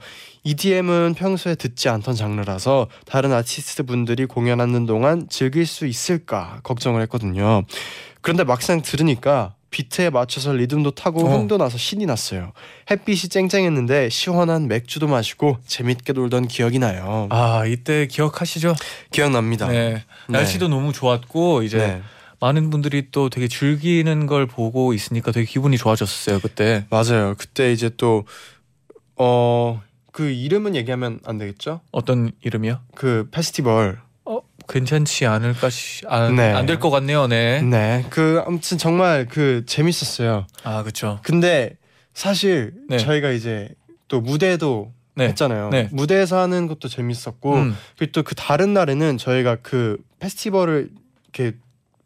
EDM은 0.47 1.13
평소에 1.15 1.55
듣지 1.55 1.89
않던 1.89 2.15
장르라서 2.15 2.87
다른 3.05 3.33
아티스트 3.33 3.83
분들이 3.83 4.25
공연하는 4.25 4.85
동안 4.85 5.27
즐길 5.29 5.65
수 5.65 5.85
있을까 5.85 6.61
걱정을 6.63 7.01
했거든요. 7.01 7.63
그런데 8.21 8.45
막상 8.45 8.81
들으니까 8.81 9.55
비트에 9.71 10.09
맞춰서 10.09 10.53
리듬도 10.53 10.91
타고 10.91 11.25
어. 11.27 11.29
흥도 11.29 11.57
나서 11.57 11.77
신이 11.77 12.05
났어요. 12.05 12.53
햇빛이 12.89 13.27
쨍쨍했는데 13.29 14.07
시원한 14.07 14.69
맥주도 14.69 15.07
마시고 15.09 15.57
재밌게 15.67 16.13
놀던 16.13 16.47
기억이 16.47 16.79
나요. 16.79 17.27
아 17.29 17.65
이때 17.65 18.07
기억하시죠? 18.07 18.73
기억납니다. 19.11 19.67
네. 19.67 19.95
네. 19.95 20.03
날씨도 20.29 20.69
너무 20.69 20.93
좋았고 20.93 21.63
이제 21.63 21.77
네. 21.77 22.01
많은 22.39 22.69
분들이 22.69 23.07
또 23.11 23.29
되게 23.29 23.49
즐기는 23.49 24.25
걸 24.27 24.45
보고 24.45 24.93
있으니까 24.93 25.33
되게 25.33 25.45
기분이 25.45 25.77
좋아졌었어요 25.77 26.39
그때. 26.39 26.85
맞아요. 26.89 27.35
그때 27.37 27.73
이제 27.73 27.89
또 27.97 28.23
어 29.17 29.81
그 30.17 30.31
이름은 30.31 30.75
얘기하면 30.75 31.19
안 31.25 31.37
되겠죠? 31.37 31.81
어떤 31.91 32.31
이름이요? 32.41 32.79
그 32.95 33.27
페스티벌. 33.29 33.99
어 34.25 34.39
괜찮지 34.67 35.27
않을까 35.27 35.69
아, 36.07 36.29
네. 36.31 36.51
안될 36.53 36.79
것 36.79 36.89
같네요. 36.89 37.27
네. 37.27 37.61
네. 37.61 38.03
그 38.09 38.41
아무튼 38.43 38.79
정말 38.79 39.27
그 39.29 39.63
재밌었어요. 39.67 40.47
아 40.63 40.81
그렇죠. 40.81 41.19
근데 41.21 41.77
사실 42.15 42.73
네. 42.89 42.97
저희가 42.97 43.29
이제 43.29 43.69
또 44.07 44.19
무대도 44.19 44.91
네. 45.13 45.27
했잖아요. 45.27 45.69
네. 45.69 45.87
무대에서 45.91 46.39
하는 46.39 46.65
것도 46.65 46.87
재밌었고 46.87 47.53
음. 47.53 47.77
그리고 47.99 48.11
또 48.13 48.23
그 48.23 48.33
다른 48.33 48.73
날에는 48.73 49.19
저희가 49.19 49.57
그 49.61 49.97
페스티벌을 50.17 50.89
이렇게 51.25 51.55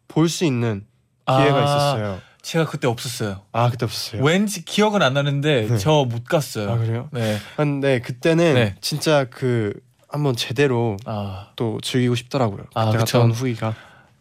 볼 0.06 0.28
수 0.28 0.44
있는 0.44 0.84
기회가 1.26 1.56
아, 1.60 1.64
있었어요. 1.64 2.20
제가 2.42 2.66
그때 2.66 2.88
없었어요. 2.88 3.42
아 3.52 3.70
그때 3.70 3.84
없었어요. 3.84 4.22
왠지 4.22 4.64
기억은 4.64 5.00
안 5.00 5.14
나는데 5.14 5.68
네. 5.68 5.78
저못 5.78 6.24
갔어요. 6.24 6.70
아 6.72 6.76
그래요? 6.76 7.08
네. 7.12 7.38
근데 7.56 8.00
그때는 8.00 8.54
네. 8.54 8.74
진짜 8.80 9.26
그 9.30 9.72
한번 10.08 10.36
제대로 10.36 10.96
아. 11.06 11.48
또 11.56 11.80
즐기고 11.82 12.14
싶더라고요. 12.16 12.64
아, 12.74 12.90
그쵸. 12.90 13.22
후기가 13.22 13.74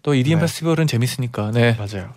또 0.03 0.13
EDM 0.13 0.37
네. 0.37 0.41
페스티벌은 0.41 0.87
재밌으니까. 0.87 1.51
네. 1.51 1.75
맞아요. 1.77 2.13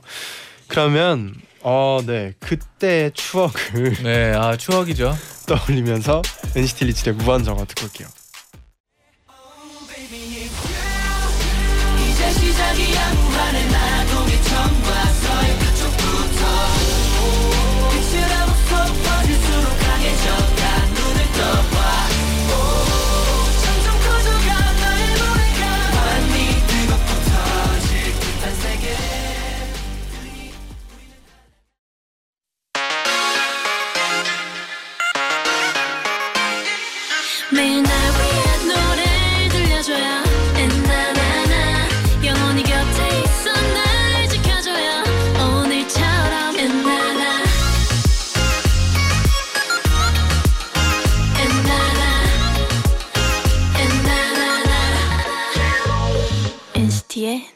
그러면 0.69 1.35
어네 1.63 2.35
그때 2.39 3.11
추억을 3.15 3.95
네. 4.03 4.33
아 4.35 4.57
추억이죠. 4.57 5.17
떠올리면서 5.49 6.23
NCT 6.55 6.85
리츠의 6.87 7.15
무한정화 7.17 7.65
듣고 7.65 7.87
올게요. 7.87 8.09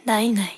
night 0.08 0.28
night 0.28 0.48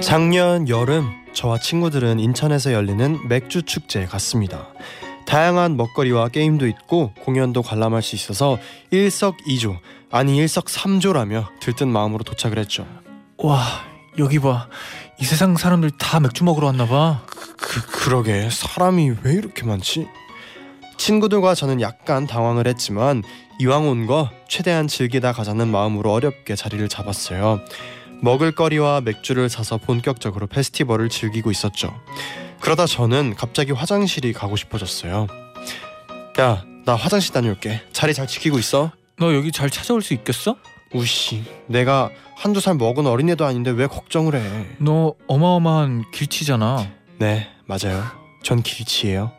작년 0.00 0.68
여름 0.68 1.08
저와 1.32 1.60
친구들은 1.60 2.18
인천에서 2.18 2.72
열리는 2.72 3.28
맥주 3.28 3.62
축제에 3.62 4.06
갔습니다. 4.06 4.66
다양한 5.26 5.76
먹거리와 5.76 6.30
게임도 6.30 6.66
있고 6.66 7.12
공연도 7.20 7.62
관람할 7.62 8.02
수 8.02 8.16
있어서 8.16 8.58
일석이조 8.90 9.76
아니 10.10 10.38
일석삼조라며 10.38 11.50
들뜬 11.60 11.86
마음으로 11.86 12.24
도착을 12.24 12.58
했죠. 12.58 12.84
와 13.38 13.62
여기 14.18 14.40
봐. 14.40 14.68
이 15.20 15.24
세상 15.24 15.56
사람들 15.56 15.92
다 15.92 16.18
맥주 16.18 16.42
먹으러 16.42 16.66
왔나 16.66 16.86
봐. 16.86 17.22
그 17.56 17.80
그러게 17.86 18.48
사람이 18.50 19.12
왜 19.22 19.32
이렇게 19.32 19.64
많지? 19.64 20.06
친구들과 20.96 21.54
저는 21.54 21.80
약간 21.80 22.26
당황을 22.26 22.66
했지만 22.66 23.22
이왕 23.58 23.88
온 23.88 24.06
거 24.06 24.30
최대한 24.48 24.86
즐기다 24.88 25.32
가자는 25.32 25.68
마음으로 25.68 26.12
어렵게 26.12 26.56
자리를 26.56 26.86
잡았어요. 26.88 27.60
먹을거리와 28.22 29.02
맥주를 29.02 29.48
사서 29.48 29.76
본격적으로 29.78 30.46
페스티벌을 30.46 31.08
즐기고 31.08 31.50
있었죠. 31.50 31.94
그러다 32.60 32.86
저는 32.86 33.34
갑자기 33.36 33.72
화장실이 33.72 34.32
가고 34.32 34.56
싶어졌어요. 34.56 35.26
야, 36.40 36.64
나 36.84 36.94
화장실 36.94 37.32
다녀올게. 37.34 37.82
자리 37.92 38.14
잘 38.14 38.26
지키고 38.26 38.58
있어. 38.58 38.90
너 39.18 39.34
여기 39.34 39.52
잘 39.52 39.68
찾아올 39.70 40.02
수 40.02 40.14
있겠어? 40.14 40.56
우씨, 40.94 41.44
내가 41.66 42.10
한두 42.36 42.60
살 42.60 42.74
먹은 42.74 43.06
어린애도 43.06 43.44
아닌데 43.44 43.70
왜 43.70 43.86
걱정을 43.86 44.34
해? 44.34 44.66
너 44.78 45.14
어마어마한 45.26 46.04
길치잖아. 46.12 46.86
네, 47.18 47.48
맞아요. 47.66 48.04
전 48.42 48.62
길치예요. 48.62 49.32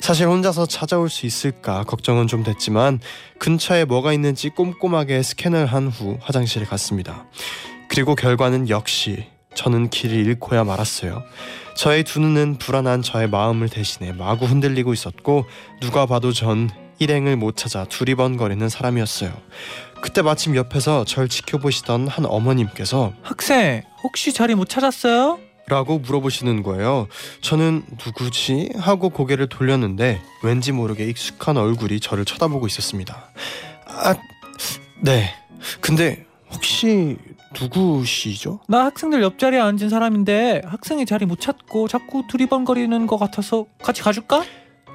사실 0.00 0.26
혼자서 0.26 0.66
찾아올 0.66 1.10
수 1.10 1.26
있을까 1.26 1.84
걱정은 1.84 2.26
좀 2.26 2.42
됐지만 2.44 3.00
근처에 3.38 3.84
뭐가 3.84 4.12
있는지 4.12 4.48
꼼꼼하게 4.50 5.22
스캔을 5.22 5.66
한 5.66 5.88
후 5.88 6.18
화장실에 6.20 6.64
갔습니다. 6.64 7.26
그리고 7.88 8.14
결과는 8.14 8.68
역시 8.68 9.26
저는 9.54 9.90
길을 9.90 10.14
잃고야 10.26 10.64
말았어요. 10.64 11.22
저의 11.76 12.04
두 12.04 12.20
눈은 12.20 12.58
불안한 12.58 13.02
저의 13.02 13.28
마음을 13.28 13.68
대신해 13.68 14.12
마구 14.12 14.46
흔들리고 14.46 14.92
있었고 14.92 15.46
누가 15.80 16.06
봐도 16.06 16.32
전 16.32 16.70
일행을 17.00 17.36
못 17.36 17.56
찾아 17.56 17.84
두리번거리는 17.84 18.68
사람이었어요. 18.68 19.32
그때 20.00 20.22
마침 20.22 20.54
옆에서 20.56 21.04
절 21.04 21.28
지켜보시던 21.28 22.08
한 22.08 22.24
어머님께서 22.26 23.12
학생 23.22 23.82
혹시 24.02 24.32
자리 24.32 24.54
못 24.54 24.68
찾았어요? 24.68 25.38
라고 25.68 25.98
물어보시는 25.98 26.62
거예요. 26.62 27.08
저는 27.40 27.82
누구지? 28.04 28.70
하고 28.76 29.10
고개를 29.10 29.48
돌렸는데 29.48 30.20
왠지 30.42 30.72
모르게 30.72 31.04
익숙한 31.06 31.56
얼굴이 31.56 32.00
저를 32.00 32.24
쳐다보고 32.24 32.66
있었습니다. 32.66 33.30
아, 33.86 34.14
네. 35.00 35.34
근데 35.80 36.24
혹시 36.52 37.16
누구시죠? 37.60 38.60
나 38.68 38.86
학생들 38.86 39.22
옆자리에 39.22 39.60
앉은 39.60 39.88
사람인데 39.88 40.62
학생이 40.64 41.06
자리 41.06 41.26
못 41.26 41.40
찾고 41.40 41.88
자꾸 41.88 42.24
두리번거리는 42.28 43.06
것 43.06 43.18
같아서 43.18 43.66
같이 43.82 44.02
가줄까? 44.02 44.44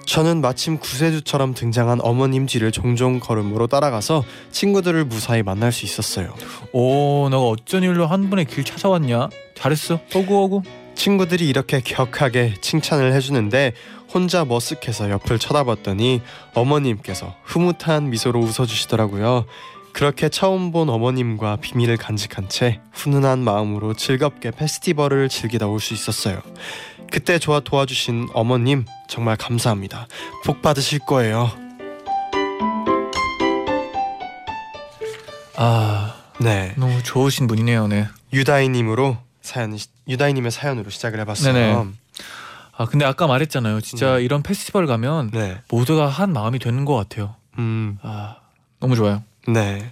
저는 0.06 0.42
마침 0.42 0.78
구세주처럼 0.78 1.54
등장한 1.54 2.00
어머님 2.02 2.46
뒤를 2.46 2.72
종종 2.72 3.20
걸음으로 3.20 3.68
따라가서 3.68 4.24
친구들을 4.52 5.06
무사히 5.06 5.44
만날 5.44 5.72
수 5.72 5.86
있었어요. 5.86 6.34
오 6.72 7.30
너가 7.30 7.48
어쩐 7.48 7.84
일로 7.84 8.06
한 8.06 8.30
분의 8.30 8.46
길 8.46 8.64
찾아왔냐? 8.64 9.30
잘했어. 9.56 10.00
오구. 10.16 10.62
친구들이 10.96 11.48
이렇게 11.48 11.80
격하게 11.82 12.56
칭찬을 12.62 13.14
해주는데 13.14 13.74
혼자 14.14 14.46
머쓱해서 14.46 15.10
옆을 15.10 15.40
쳐다봤더니 15.40 16.22
어머님께서 16.54 17.34
흐뭇한 17.44 18.10
미소로 18.12 18.40
웃어주시더라고요. 18.40 19.46
그렇게 19.94 20.28
처음 20.30 20.72
본 20.72 20.90
어머님과 20.90 21.58
비밀을 21.58 21.98
간직한 21.98 22.50
채 22.50 22.80
훈훈한 22.94 23.40
마음으로 23.40 23.94
즐겁게 23.94 24.52
페스티벌을 24.52 25.30
즐기다 25.30 25.68
올 25.68 25.80
수 25.80 25.94
있었어요. 25.94 26.42
그때 27.14 27.38
저와 27.38 27.60
도와주신 27.60 28.30
어머님 28.34 28.86
정말 29.08 29.38
감사합니다. 29.38 30.08
복 30.44 30.64
받으실 30.64 30.98
거예요. 30.98 31.52
아 35.56 36.16
네, 36.40 36.74
너무 36.76 37.04
좋으신 37.04 37.46
분이네요. 37.46 37.86
네. 37.88 38.08
유다이님으로 38.34 39.18
사연 39.44 39.78
유다이님의 40.08 40.50
사연으로 40.50 40.90
시작을 40.90 41.20
해봤어요. 41.20 41.54
네네. 41.54 41.86
아 42.76 42.86
근데 42.86 43.06
아까 43.06 43.28
말했잖아요. 43.28 43.82
진짜 43.82 44.16
네. 44.18 44.24
이런 44.24 44.42
페스티벌 44.42 44.88
가면 44.88 45.30
네, 45.32 45.62
모두가 45.70 46.08
한 46.08 46.34
마음이 46.34 46.58
되는 46.58 46.84
것 46.84 46.96
같아요. 46.96 47.36
음, 47.60 48.00
아 48.02 48.38
너무 48.80 48.96
좋아요. 48.96 49.22
네, 49.48 49.92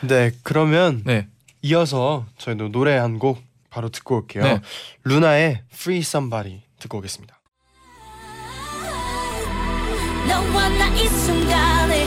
네. 0.00 0.30
그러면 0.42 1.02
네. 1.04 1.26
이어서 1.60 2.24
저희도 2.38 2.72
노래 2.72 2.96
한 2.96 3.18
곡 3.18 3.42
바로 3.74 3.88
듣고 3.88 4.18
올게요. 4.18 4.44
네. 4.44 4.60
루나의 5.02 5.62
Free 5.72 5.98
Somebody 5.98 6.62
듣고 6.78 6.98
오겠습니다. 6.98 7.40
너와 10.28 10.68
나 10.68 10.94
이 10.94 11.08
순간을 11.08 12.06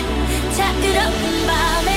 자유로운 0.55 1.47
밤에 1.47 1.87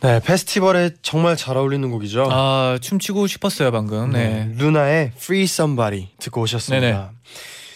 네, 0.00 0.20
페스티벌에 0.20 0.90
정말 1.02 1.36
잘 1.36 1.56
어울리는 1.56 1.90
곡이죠. 1.90 2.28
아 2.30 2.78
춤추고 2.80 3.26
싶었어요 3.26 3.72
방금. 3.72 4.10
네. 4.10 4.46
네, 4.46 4.54
루나의 4.56 5.12
Free 5.16 5.44
Somebody 5.44 6.08
듣고 6.18 6.42
오셨습니다. 6.42 6.86
네네. 6.86 7.08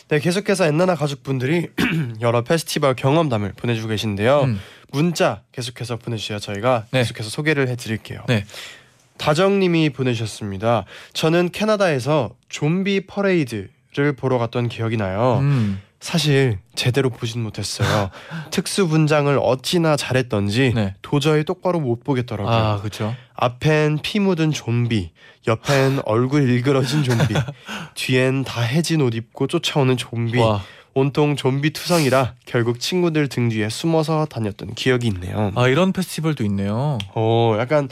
네, 0.09 0.21
계속해서 0.21 0.67
엔나나 0.67 0.95
가족분들이 0.95 1.69
여러 2.21 2.43
페스티벌 2.43 2.95
경험담을 2.95 3.55
보내주고 3.57 3.89
계신데요. 3.89 4.43
음. 4.43 4.61
문자 4.93 5.43
계속해서 5.53 5.97
보내주세요. 5.97 6.39
저희가 6.39 6.85
네. 6.91 7.01
계속해서 7.01 7.31
소개를 7.31 7.69
해드릴게요. 7.69 8.23
네. 8.29 8.45
다정님이 9.19 9.91
보내주셨습니다. 9.91 10.85
저는 11.13 11.51
캐나다에서 11.51 12.35
좀비 12.49 13.07
퍼레이드를 13.07 14.15
보러 14.17 14.39
갔던 14.39 14.69
기억이 14.69 14.97
나요. 14.97 15.39
음, 15.41 15.81
사실 16.03 16.59
제대로 16.75 17.11
보진 17.11 17.45
못했어요. 17.45 18.11
특수 18.51 18.89
분장을 18.89 19.39
어찌나 19.41 19.97
잘했던지 19.97 20.73
네. 20.75 20.95
도저히 21.01 21.45
똑바로 21.45 21.79
못 21.79 22.03
보겠더라고요. 22.03 22.55
아 22.55 22.79
그렇죠. 22.81 23.15
앞엔 23.35 24.01
피 24.03 24.19
묻은 24.19 24.51
좀비, 24.51 25.13
옆엔 25.47 26.01
얼굴 26.05 26.51
일그러진 26.51 27.05
좀비, 27.05 27.35
뒤엔 27.95 28.43
다 28.43 28.63
해진 28.63 29.01
옷 29.01 29.15
입고 29.15 29.47
쫓아오는 29.47 29.97
좀비. 29.97 30.39
와, 30.39 30.61
온통 30.95 31.37
좀비 31.37 31.73
투성이라 31.73 32.35
결국 32.45 32.81
친구들 32.81 33.29
등 33.29 33.49
뒤에 33.49 33.69
숨어서 33.69 34.27
다녔던 34.27 34.75
기억이 34.75 35.07
있네요. 35.07 35.53
아 35.55 35.69
이런 35.69 35.93
페스티벌도 35.93 36.45
있네요. 36.45 36.99
어, 37.15 37.57
약간 37.61 37.89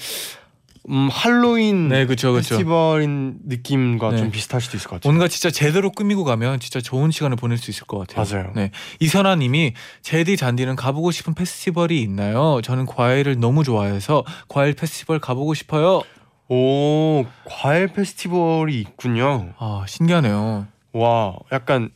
음, 0.89 1.09
할로윈 1.11 1.89
네, 1.89 2.07
그렇죠, 2.07 2.33
그렇죠. 2.33 2.51
페스티벌인 2.51 3.39
느낌과 3.47 4.13
네. 4.13 4.17
좀 4.17 4.31
비슷할 4.31 4.61
수도 4.61 4.77
있을 4.77 4.89
것 4.89 4.97
같아요. 4.97 5.13
뭔가 5.13 5.29
진짜 5.29 5.51
제대로 5.51 5.93
꾸미고 5.93 6.25
가면 6.25 6.59
진짜 6.61 6.81
좋은 6.81 7.11
시간을 7.11 7.37
보낼 7.37 7.59
수 7.59 7.71
있을 7.71 7.87
것 7.87 7.99
같아요. 7.99 8.25
맞아요. 8.25 8.53
네. 8.55 8.71
이선아 8.99 9.37
님이 9.37 9.75
제디 10.03 10.37
잔디는 10.37 10.77
가보고 10.77 11.11
싶은 11.11 11.35
페스티벌이 11.35 12.01
있나요? 12.01 12.61
저는 12.63 12.87
과일을 12.87 13.39
너무 13.39 13.63
좋아해서 13.63 14.25
과일 14.49 14.75
페스티벌 14.75 15.19
가보고 15.19 15.55
싶어요. 15.55 16.03
오, 16.49 17.25
과일 17.45 17.89
페스티벌이 17.89 18.81
있군요. 18.81 19.53
아 19.59 19.85
신기하네요. 19.87 20.67
와, 20.93 21.37
약간 21.53 21.91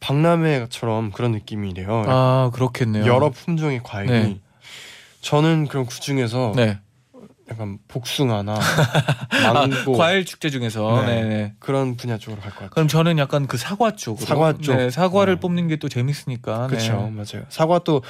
박람회처럼 0.00 1.10
그런 1.10 1.32
느낌이래요. 1.32 2.04
아 2.06 2.50
그렇겠네요. 2.52 3.06
여러 3.06 3.30
품종의 3.30 3.80
과일이. 3.82 4.10
네. 4.12 4.40
저는 5.22 5.66
그럼 5.66 5.86
그 5.86 5.98
중에서 5.98 6.52
네. 6.54 6.78
약간 7.50 7.78
복숭아나 7.88 8.54
아, 9.46 9.52
망고 9.52 9.92
과일 9.92 10.24
축제 10.24 10.50
중에서 10.50 11.02
네. 11.06 11.22
네. 11.22 11.28
네. 11.28 11.52
그런 11.60 11.96
분야 11.96 12.18
쪽으로 12.18 12.40
갈 12.40 12.50
것 12.50 12.56
같아요. 12.56 12.70
그럼 12.70 12.88
저는 12.88 13.18
약간 13.18 13.46
그 13.46 13.56
사과 13.56 13.92
쪽으로 13.94 14.26
사과 14.26 14.54
쪽. 14.58 14.74
네, 14.76 14.90
사과를 14.90 15.34
네. 15.36 15.40
뽑는 15.40 15.68
게 15.68 15.76
또 15.76 15.88
재밌으니까. 15.88 16.62
네. 16.62 16.66
그렇죠, 16.68 17.08
맞아요. 17.12 17.44
사과 17.48 17.78
또 17.80 18.02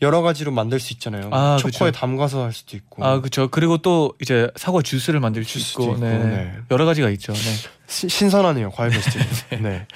여러 0.00 0.20
가지로 0.20 0.50
만들 0.50 0.80
수 0.80 0.92
있잖아요. 0.94 1.28
아, 1.30 1.56
초코에 1.60 1.90
그쵸. 1.90 2.00
담가서 2.00 2.42
할 2.42 2.52
수도 2.52 2.76
있고. 2.76 3.04
아 3.04 3.20
그렇죠. 3.20 3.46
그리고 3.48 3.78
또 3.78 4.14
이제 4.20 4.50
사과 4.56 4.82
주스를 4.82 5.20
만들 5.20 5.44
수 5.44 5.58
있고, 5.60 5.92
있고, 5.94 6.04
네. 6.04 6.18
네. 6.18 6.52
여러 6.72 6.84
가지가 6.86 7.08
있죠. 7.10 7.32
네. 7.32 7.38
시- 7.86 8.08
신선하네요 8.08 8.70
과일 8.70 8.90
페스티벌. 8.90 9.26
네. 9.62 9.86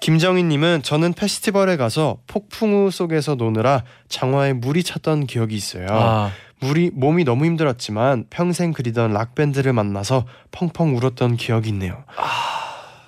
김정희님은 0.00 0.82
저는 0.84 1.14
페스티벌에 1.14 1.76
가서 1.76 2.18
폭풍우 2.28 2.90
속에서 2.92 3.34
노느라 3.34 3.82
장화에 4.08 4.52
물이 4.52 4.84
찼던 4.84 5.26
기억이 5.26 5.56
있어요. 5.56 5.86
아 5.90 6.30
물이 6.66 6.90
몸이 6.94 7.24
너무 7.24 7.44
힘들었지만 7.44 8.26
평생 8.30 8.72
그리던 8.72 9.12
락 9.12 9.34
밴드를 9.34 9.72
만나서 9.72 10.26
펑펑 10.50 10.96
울었던 10.96 11.36
기억이 11.36 11.68
있네요. 11.70 12.04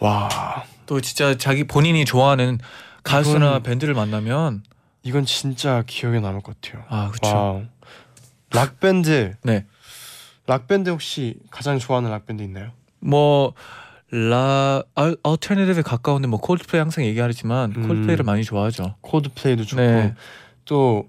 와 0.01 0.41
또 0.41 1.01
진짜 1.01 1.37
자기 1.37 1.65
본인이 1.65 2.05
좋아하는 2.05 2.59
가수나 3.03 3.49
이건- 3.57 3.63
밴드를 3.65 3.95
만나면 3.95 4.63
이건 5.03 5.25
진짜 5.25 5.83
기억에 5.87 6.21
남을 6.21 6.41
것 6.43 6.61
같아요. 6.61 6.85
아 6.89 7.09
그렇죠. 7.11 7.35
wow. 7.37 7.63
락 8.53 8.81
밴드. 8.81 9.35
네. 9.43 9.67
락 10.47 10.67
밴드 10.69 10.91
혹시 10.91 11.37
가장 11.51 11.79
좋아하는 11.79 12.11
락 12.11 12.27
밴드 12.27 12.43
있나요? 12.43 12.71
뭐라 13.01 14.83
alternative에 15.23 15.83
가까운데 15.83 16.29
뭐 16.29 16.41
콜드플레이 16.41 16.81
항상 16.81 17.05
얘기하지만 17.05 17.73
음. 17.77 17.87
콜드플레이를 17.89 18.25
많이 18.25 18.45
좋아하죠. 18.45 18.95
콜드플레이도 19.01 19.65
좋고 19.65 19.83
네. 19.83 20.15
또 20.65 21.09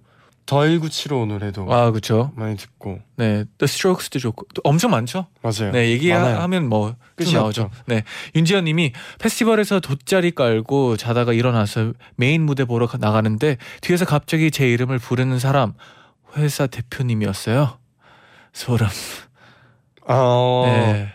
더1975 0.50 1.28
노래도 1.28 1.72
아 1.72 1.92
그렇죠. 1.92 2.32
많이 2.36 2.58
듣고 2.58 3.00
네, 3.18 3.44
The 3.60 3.64
Strokes도 3.66 4.18
좋고 4.20 4.48
또 4.56 4.62
엄청 4.64 4.90
많죠. 4.92 5.28
맞아요. 5.44 5.72
네. 5.72 5.90
얘기하면 5.90 6.68
뭐 6.68 6.96
끝이 7.16 7.34
나오죠. 7.34 7.70
네, 7.86 8.04
윤지연님이 8.36 8.94
페스티벌에서 9.20 9.80
돗자리 9.80 10.32
깔고 10.32 10.98
자다가 10.98 11.34
일어나서 11.34 11.94
메인 12.16 12.44
무대 12.46 12.66
보러 12.66 12.88
가- 12.88 12.98
나가는데 12.98 13.58
뒤에서 13.82 14.06
갑자기 14.06 14.50
제 14.50 14.68
이름을 14.70 14.98
부르는 14.98 15.38
사람 15.38 15.74
회사 16.38 16.66
대표님이었어요. 16.66 17.78
소름. 18.54 18.88
아, 20.08 20.64
네. 20.66 21.10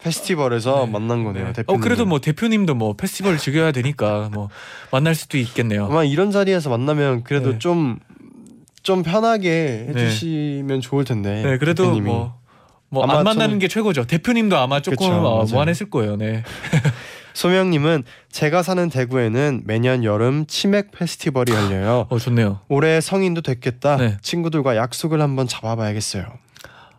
페스티벌에서 0.00 0.86
네. 0.86 0.92
만난 0.92 1.24
거네요. 1.24 1.46
네. 1.46 1.52
대표님. 1.52 1.80
어 1.80 1.82
그래도 1.82 2.06
뭐 2.06 2.20
대표님도 2.20 2.74
뭐 2.74 2.94
페스티벌 2.94 3.36
즐겨야 3.38 3.72
되니까 3.72 4.30
뭐 4.32 4.48
만날 4.92 5.14
수도 5.14 5.38
있겠네요. 5.38 5.86
아마 5.86 6.04
이런 6.04 6.30
자리에서 6.30 6.70
만나면 6.70 7.24
그래도 7.24 7.52
네. 7.52 7.58
좀 7.58 7.98
좀 8.88 9.02
편하게 9.02 9.84
네. 9.92 10.04
해주시면 10.06 10.80
좋을 10.80 11.04
텐데. 11.04 11.42
네, 11.42 11.58
그래도 11.58 11.82
대표님이. 11.82 12.06
뭐. 12.08 12.38
뭐 12.88 13.04
아마 13.04 13.18
안 13.18 13.24
만나는 13.24 13.58
저는- 13.58 13.60
게 13.60 13.68
최고죠. 13.68 14.06
대표님도 14.06 14.56
아마 14.56 14.80
조금 14.80 14.96
그쵸, 14.96 15.12
어. 15.12 15.44
무안했을 15.44 15.90
거예요. 15.90 16.16
네. 16.16 16.42
소명님은 17.34 18.04
제가 18.32 18.62
사는 18.62 18.88
대구에는 18.88 19.64
매년 19.66 20.04
여름 20.04 20.46
치맥 20.46 20.90
페스티벌이 20.92 21.52
열려요. 21.52 22.06
어 22.08 22.18
좋네요. 22.18 22.60
올해 22.70 23.02
성인도 23.02 23.42
됐겠다. 23.42 23.98
네. 23.98 24.16
친구들과 24.22 24.74
약속을 24.76 25.20
한번 25.20 25.46
잡아봐야겠어요. 25.46 26.24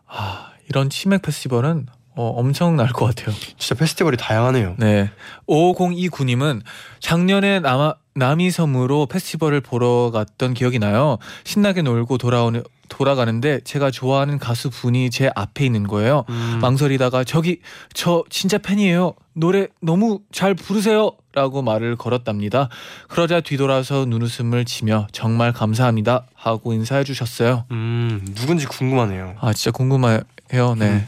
아 0.08 0.52
이런 0.69 0.91
치맥 0.91 1.23
페스티벌은 1.23 1.88
어, 2.15 2.28
엄청 2.38 2.75
날 2.75 2.89
것 2.93 3.06
같아요. 3.15 3.36
진짜 3.58 3.73
페스티벌이 3.73 4.15
다양하네요. 4.17 4.75
네. 4.78 5.10
5029님은 5.47 6.62
작년에 6.99 7.62
남아, 7.62 7.95
남이섬으로 8.19 9.08
페스티벌을 9.08 9.62
보러 9.62 10.12
갔던 10.12 10.53
기억이 10.53 10.77
나요. 10.77 11.17
신나게 11.43 11.82
놀고 11.82 12.17
돌아오는 12.17 12.62
돌아가는데 12.89 13.62
제가 13.63 13.91
좋아하는 13.91 14.39
가수 14.39 14.69
분이 14.69 15.10
제 15.12 15.29
앞에 15.36 15.65
있는 15.65 15.88
거예요. 15.88 16.25
음, 16.29 16.60
망설이다가 16.62 17.23
저기 17.23 17.62
저 17.93 18.23
진짜 18.29 18.58
팬이에요. 18.58 19.13
노래 19.34 19.67
너무 19.82 20.19
잘 20.32 20.53
부르세요 20.53 21.12
라고 21.34 21.62
말을 21.62 21.95
걸었답니다. 21.95 22.69
그러자 23.08 23.41
뒤돌아서 23.41 24.05
눈웃음을 24.05 24.65
치며 24.65 25.08
정말 25.12 25.53
감사합니다 25.53 26.25
하고 26.34 26.73
인사해 26.73 27.03
주셨어요. 27.03 27.65
음, 27.71 28.25
누군지 28.36 28.65
궁금하네요. 28.65 29.36
아 29.39 29.53
진짜 29.53 29.71
궁금해요. 29.71 30.21
네. 30.49 30.86
음. 30.86 31.08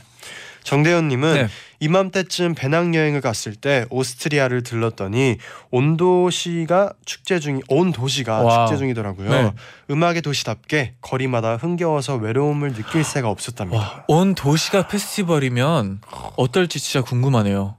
정대현님은 0.63 1.34
네. 1.34 1.47
이맘때쯤 1.82 2.54
배낭여행을 2.54 3.22
갔을 3.22 3.56
때 3.56 3.86
오스트리아를 3.89 4.62
들렀더니 4.62 5.38
온 5.72 5.98
도시가 5.98 6.94
축제 7.06 7.39
중이 7.39 7.62
온 7.67 7.91
도시가 7.91 8.44
와우. 8.44 8.67
축제 8.67 8.78
중이더라고요. 8.78 9.30
네. 9.30 9.52
음악의 9.89 10.22
도시답게 10.22 10.94
거리마다 11.02 11.56
흥겨워서 11.56 12.15
외로움을 12.17 12.74
느낄 12.74 13.04
새가 13.04 13.28
와, 13.28 13.32
없었답니다. 13.32 14.06
온 14.08 14.36
도시가 14.36 14.88
페스티벌이면 14.88 16.02
어떨지 16.38 16.80
진짜 16.80 17.02
궁금하네요. 17.02 17.76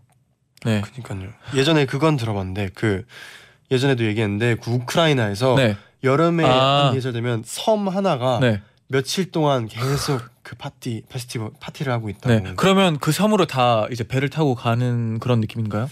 네. 0.64 0.80
그러니까요. 0.80 1.32
예전에 1.54 1.86
그건 1.86 2.16
들어봤는데 2.16 2.70
그 2.74 3.04
예전에도 3.70 4.04
얘기했는데 4.04 4.56
그 4.56 4.72
우크라이나에서 4.72 5.54
네. 5.54 5.76
여름에 6.02 6.44
아. 6.44 6.86
한 6.86 6.94
계절 6.94 7.12
되면 7.12 7.44
섬 7.46 7.86
하나가 7.86 8.40
네. 8.40 8.60
며칠 8.88 9.30
동안 9.30 9.68
계속 9.68 10.20
그 10.52 10.56
파티 10.58 11.02
페스티벌 11.08 11.50
파티를 11.60 11.90
하고 11.90 12.10
있다고. 12.10 12.28
네. 12.28 12.52
그러면 12.56 12.98
그 12.98 13.10
섬으로 13.10 13.46
다 13.46 13.86
이제 13.90 14.04
배를 14.04 14.28
타고 14.28 14.54
가는 14.54 15.18
그런 15.18 15.40
느낌인가요? 15.40 15.88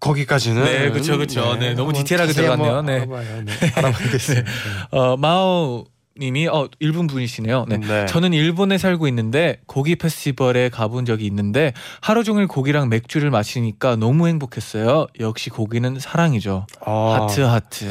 거기까지는 0.00 0.64
네, 0.64 0.90
그쵸, 0.90 1.16
그쵸. 1.16 1.54
네, 1.56 1.74
너무 1.74 1.90
한번 1.90 2.02
디테일하게 2.02 2.32
들어갔네요. 2.32 2.82
네. 2.82 2.96
알아봐요. 2.96 3.42
네, 3.44 3.52
알아봐야겠습니다. 3.76 4.50
어, 4.90 5.16
마오 5.16 5.84
님이 6.18 6.48
어 6.48 6.68
일본 6.78 7.06
분이시네요. 7.06 7.66
네. 7.68 7.78
네. 7.78 8.06
저는 8.06 8.32
일본에 8.32 8.78
살고 8.78 9.06
있는데 9.08 9.58
고기 9.66 9.96
페스티벌에 9.96 10.68
가본 10.68 11.04
적이 11.04 11.26
있는데 11.26 11.72
하루 12.00 12.24
종일 12.24 12.46
고기랑 12.46 12.88
맥주를 12.88 13.30
마시니까 13.30 13.96
너무 13.96 14.28
행복했어요. 14.28 15.06
역시 15.20 15.50
고기는 15.50 15.98
사랑이죠. 15.98 16.66
아, 16.84 17.18
하트 17.20 17.40
하트. 17.40 17.86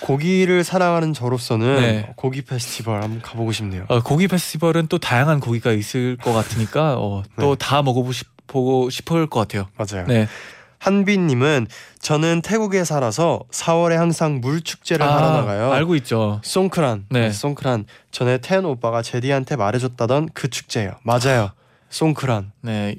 고기를 0.00 0.64
사랑하는 0.64 1.12
저로서는 1.12 1.80
네. 1.80 2.12
고기 2.16 2.42
페스티벌 2.42 3.02
한번 3.02 3.20
가보고 3.22 3.52
싶네요. 3.52 3.84
어, 3.88 4.02
고기 4.02 4.28
페스티벌은 4.28 4.86
또 4.88 4.98
다양한 4.98 5.40
고기가 5.40 5.72
있을 5.72 6.16
것 6.16 6.32
같으니까 6.32 6.96
어, 6.98 7.22
네. 7.36 7.44
또다 7.44 7.82
먹어보고 7.82 8.12
보고 8.46 8.90
싶을 8.90 9.26
것 9.28 9.40
같아요. 9.40 9.68
맞아요. 9.76 10.06
네. 10.06 10.26
한빈님은 10.78 11.66
저는 12.00 12.42
태국에 12.42 12.84
살아서 12.84 13.40
4월에 13.50 13.94
항상 13.96 14.40
물 14.40 14.60
축제를 14.60 15.04
하러 15.06 15.30
나가요. 15.32 15.72
아, 15.72 15.76
알고 15.76 15.94
있죠. 15.96 16.40
송크란. 16.44 17.06
네. 17.10 17.20
네. 17.22 17.30
송크란. 17.30 17.86
전에 18.10 18.38
태연 18.38 18.64
오빠가 18.64 19.02
제디한테 19.02 19.56
말해줬다던 19.56 20.30
그 20.34 20.48
축제예요. 20.48 20.92
맞아요. 21.02 21.52
송크란. 21.90 22.52
네. 22.62 22.96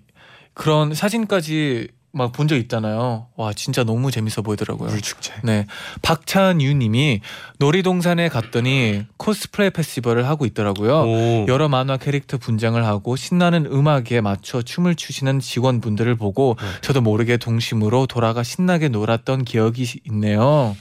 그런 0.54 0.94
사진까지 0.94 1.90
막 2.12 2.32
본 2.32 2.48
적 2.48 2.56
있잖아요. 2.58 3.28
와 3.36 3.54
진짜 3.54 3.84
너무 3.84 4.10
재밌어 4.12 4.42
보이더라고요. 4.42 4.90
물 4.90 5.02
축제. 5.02 5.34
네, 5.44 5.68
박찬유님이 6.02 7.22
놀이동산에 7.60 8.30
갔더니 8.30 9.06
코스프레 9.18 9.70
페스티벌을 9.72 10.28
하고 10.28 10.46
있더라고요. 10.46 11.02
오. 11.02 11.46
여러 11.48 11.70
만화 11.70 11.98
캐릭터 11.98 12.38
분장을 12.38 12.84
하고 12.84 13.16
신나는 13.16 13.66
음악에 13.68 14.22
맞춰 14.22 14.62
춤을 14.62 14.96
추시는 14.96 15.40
직원분들을 15.40 16.16
보고 16.16 16.56
네. 16.60 16.68
저도 16.82 17.02
모르게 17.02 17.38
동심으로 17.38 18.08
돌아가 18.08 18.42
신나게 18.44 18.90
놀았던 18.90 19.46
기억이 19.46 20.02
있네요. 20.06 20.76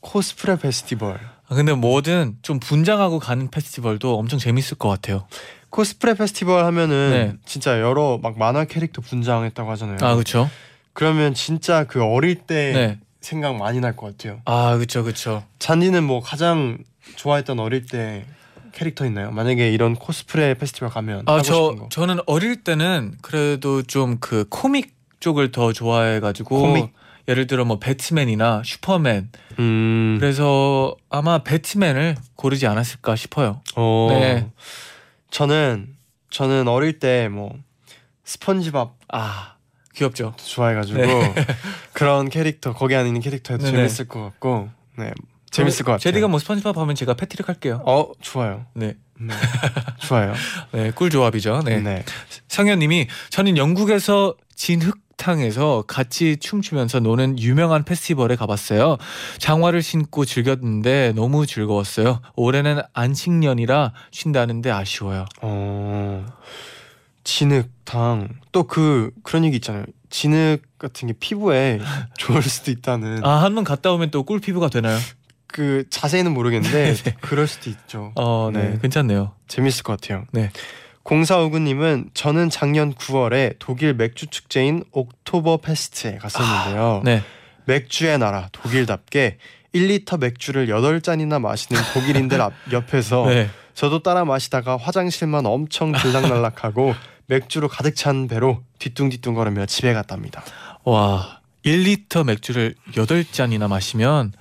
코스프레 0.00 0.56
페스티벌. 0.58 1.18
아, 1.48 1.54
근데 1.54 1.72
뭐든 1.72 2.36
좀 2.42 2.60
분장하고 2.60 3.18
가는 3.18 3.50
페스티벌도 3.50 4.18
엄청 4.18 4.38
재밌을 4.38 4.76
것 4.78 4.88
같아요. 4.88 5.26
코스프레 5.70 6.14
페스티벌 6.14 6.64
하면은 6.64 7.10
네. 7.10 7.32
진짜 7.46 7.80
여러 7.80 8.18
막 8.22 8.38
만화 8.38 8.64
캐릭터 8.64 9.00
분장했다고 9.02 9.70
하잖아요. 9.72 9.98
아 10.02 10.14
그렇죠. 10.14 10.50
그러면 10.92 11.34
진짜 11.34 11.84
그 11.84 12.02
어릴 12.04 12.34
때 12.36 12.72
네. 12.74 12.98
생각 13.20 13.56
많이 13.56 13.80
날 13.80 13.94
것 13.96 14.16
같아요. 14.16 14.40
아 14.44 14.76
그렇죠 14.76 15.02
그렇죠. 15.04 15.44
잔디는 15.58 16.04
뭐 16.04 16.20
가장 16.20 16.78
좋아했던 17.16 17.58
어릴 17.60 17.86
때 17.86 18.24
캐릭터 18.72 19.04
있나요? 19.06 19.30
만약에 19.30 19.70
이런 19.70 19.94
코스프레 19.94 20.54
페스티벌 20.54 20.88
가면 20.90 21.24
아 21.26 21.42
저. 21.42 21.76
저는 21.90 22.18
어릴 22.26 22.62
때는 22.64 23.14
그래도 23.22 23.82
좀 23.82 24.18
그 24.20 24.46
코믹 24.48 24.94
쪽을 25.20 25.52
더 25.52 25.72
좋아해가지고 25.72 26.58
코믹? 26.60 26.92
예를 27.28 27.46
들어 27.46 27.64
뭐 27.64 27.78
배트맨이나 27.78 28.62
슈퍼맨 28.64 29.28
음. 29.58 30.16
그래서 30.18 30.96
아마 31.10 31.42
배트맨을 31.44 32.16
고르지 32.34 32.66
않았을까 32.66 33.14
싶어요. 33.16 33.60
어. 33.76 34.08
네. 34.10 34.48
저는 35.30 35.94
저는 36.30 36.68
어릴 36.68 36.98
때 36.98 37.28
뭐 37.28 37.56
스펀지밥 38.24 38.94
아 39.12 39.54
귀엽죠. 39.94 40.34
좋아해가지고 40.36 40.98
네. 41.00 41.34
그런 41.92 42.28
캐릭터 42.28 42.72
거기 42.72 42.94
안에 42.94 43.08
있는 43.08 43.20
캐릭터도 43.20 43.64
네네. 43.64 43.76
재밌을 43.76 44.06
것 44.08 44.22
같고 44.22 44.70
네 44.96 45.10
재밌을 45.50 45.84
것 45.84 45.92
같아요. 45.92 45.98
제디가 46.02 46.28
뭐 46.28 46.38
스펀지밥 46.38 46.76
하면 46.78 46.94
제가 46.94 47.14
패트릭 47.14 47.48
할게요. 47.48 47.82
어 47.84 48.12
좋아요. 48.20 48.66
네, 48.74 48.94
네. 49.18 49.34
좋아요. 50.06 50.32
네, 50.72 50.92
꿀 50.92 51.10
조합이죠. 51.10 51.62
네. 51.64 51.80
네. 51.80 52.04
성현님이 52.48 53.08
저는 53.30 53.56
영국에서 53.56 54.36
진흙 54.54 54.96
탕에서 55.20 55.84
같이 55.86 56.38
춤추면서 56.38 57.00
노는 57.00 57.38
유명한 57.38 57.84
페스티벌에 57.84 58.36
가봤어요. 58.36 58.96
장화를 59.38 59.82
신고 59.82 60.24
즐겼는데 60.24 61.12
너무 61.14 61.46
즐거웠어요. 61.46 62.20
올해는 62.36 62.80
안식년이라 62.94 63.92
쉰다는데 64.10 64.70
아쉬워요. 64.70 65.26
어 65.42 66.24
진흙탕 67.24 68.28
또 68.52 68.64
그 68.64 69.10
그런 69.22 69.44
얘기 69.44 69.56
있잖아요. 69.56 69.84
진흙 70.08 70.62
같은 70.78 71.08
게 71.08 71.14
피부에 71.14 71.80
좋을 72.18 72.42
수도 72.42 72.70
있다는 72.70 73.20
아 73.24 73.42
한 73.44 73.54
번 73.54 73.64
갔다 73.64 73.92
오면 73.92 74.10
또 74.10 74.24
꿀 74.24 74.40
피부가 74.40 74.68
되나요? 74.68 74.98
그 75.46 75.84
자세히는 75.90 76.32
모르겠는데 76.32 76.94
그럴 77.20 77.46
수도 77.46 77.68
있죠. 77.70 78.12
어, 78.16 78.50
네, 78.52 78.70
네. 78.70 78.78
괜찮네요. 78.80 79.32
재밌을 79.48 79.82
것 79.82 80.00
같아요. 80.00 80.24
네. 80.32 80.50
공사오구님은 81.02 82.10
저는 82.14 82.50
작년 82.50 82.94
9월에 82.94 83.56
독일 83.58 83.94
맥주 83.94 84.26
축제인 84.26 84.84
옥토버 84.92 85.58
페스트에 85.58 86.18
갔었는데요. 86.18 87.02
네, 87.04 87.22
맥주의 87.64 88.18
나라 88.18 88.48
독일답게 88.52 89.38
1리터 89.74 90.18
맥주를 90.18 90.66
8잔이나 90.66 91.40
마시는 91.40 91.80
독일인들 91.94 92.40
앞 92.40 92.52
옆에서 92.72 93.26
네. 93.26 93.48
저도 93.74 94.02
따라 94.02 94.24
마시다가 94.24 94.76
화장실만 94.76 95.46
엄청 95.46 95.92
들락날락하고 95.92 96.94
맥주로 97.26 97.68
가득 97.68 97.94
찬 97.94 98.26
배로 98.26 98.62
뒤뚱뒤뚱 98.78 99.34
걸으며 99.34 99.64
집에 99.66 99.92
갔답니다. 99.94 100.42
와, 100.84 101.40
1리터 101.64 102.24
맥주를 102.26 102.74
8잔이나 102.92 103.68
마시면 103.68 104.32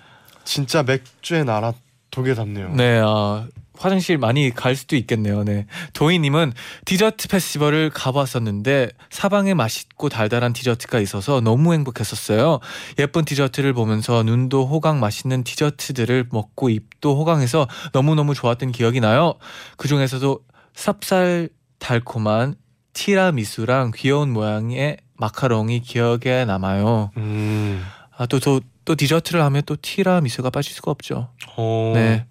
진짜 0.44 0.82
맥주의 0.84 1.46
나라 1.46 1.74
독일답네요. 2.10 2.74
네, 2.74 3.00
아, 3.04 3.46
화장실 3.80 4.18
많이 4.18 4.54
갈 4.54 4.76
수도 4.76 4.98
있겠네요. 4.98 5.44
네. 5.44 5.66
도희님은 5.94 6.52
디저트 6.86 7.30
페스티벌을 7.30 7.90
가봤었는데 7.92 8.90
사방에 9.10 9.54
맛있고 9.54 10.10
달달한 10.10 10.52
디저트가 10.52 11.00
있어서 11.00 11.40
너무 11.40 11.74
행복했었어요. 11.74 12.60
예쁜 13.00 13.24
디저트를 13.24 13.74
보면서 13.74 14.22
눈도 14.24 14.68
호강 14.68 15.00
맛있는 15.00 15.46
디저트들을 15.46 16.28
먹고 16.32 16.70
입도 16.70 17.18
호강해서 17.18 17.68
너무너무 17.94 18.36
좋았던 18.36 18.74
기억이 18.74 19.00
나요. 19.00 19.36
그 19.78 19.88
중에서도 19.88 20.40
쌉쌀 20.76 21.50
달콤한 21.80 22.56
티라미수랑 22.92 23.94
귀여운 23.96 24.32
모양의 24.34 24.98
마카롱이 25.16 25.82
기억에 25.82 26.44
남아요. 26.46 27.12
음. 27.16 27.86
아, 28.18 28.26
또, 28.26 28.40
또, 28.40 28.60
또 28.84 28.96
디저트를 28.96 29.42
하면 29.42 29.62
또 29.66 29.78
티라미수가 29.82 30.50
빠질 30.50 30.74
수가 30.74 30.92
없죠. 30.92 31.30
어. 31.56 31.92
네. 31.96 32.26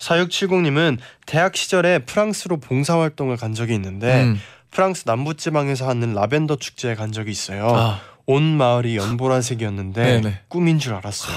4670님은 0.00 0.98
대학 1.26 1.56
시절에 1.56 2.00
프랑스로 2.00 2.56
봉사활동을 2.58 3.36
간 3.36 3.54
적이 3.54 3.74
있는데 3.74 4.24
음. 4.24 4.40
프랑스 4.70 5.04
남부지방에서 5.06 5.88
하는 5.88 6.14
라벤더 6.14 6.56
축제에 6.56 6.94
간 6.94 7.12
적이 7.12 7.30
있어요. 7.32 7.68
아, 7.68 8.00
온 8.26 8.42
마을이 8.42 8.96
연보라색이었는데. 8.96 10.42
꿈인 10.48 10.78
줄 10.78 10.94
알았어요. 10.94 11.36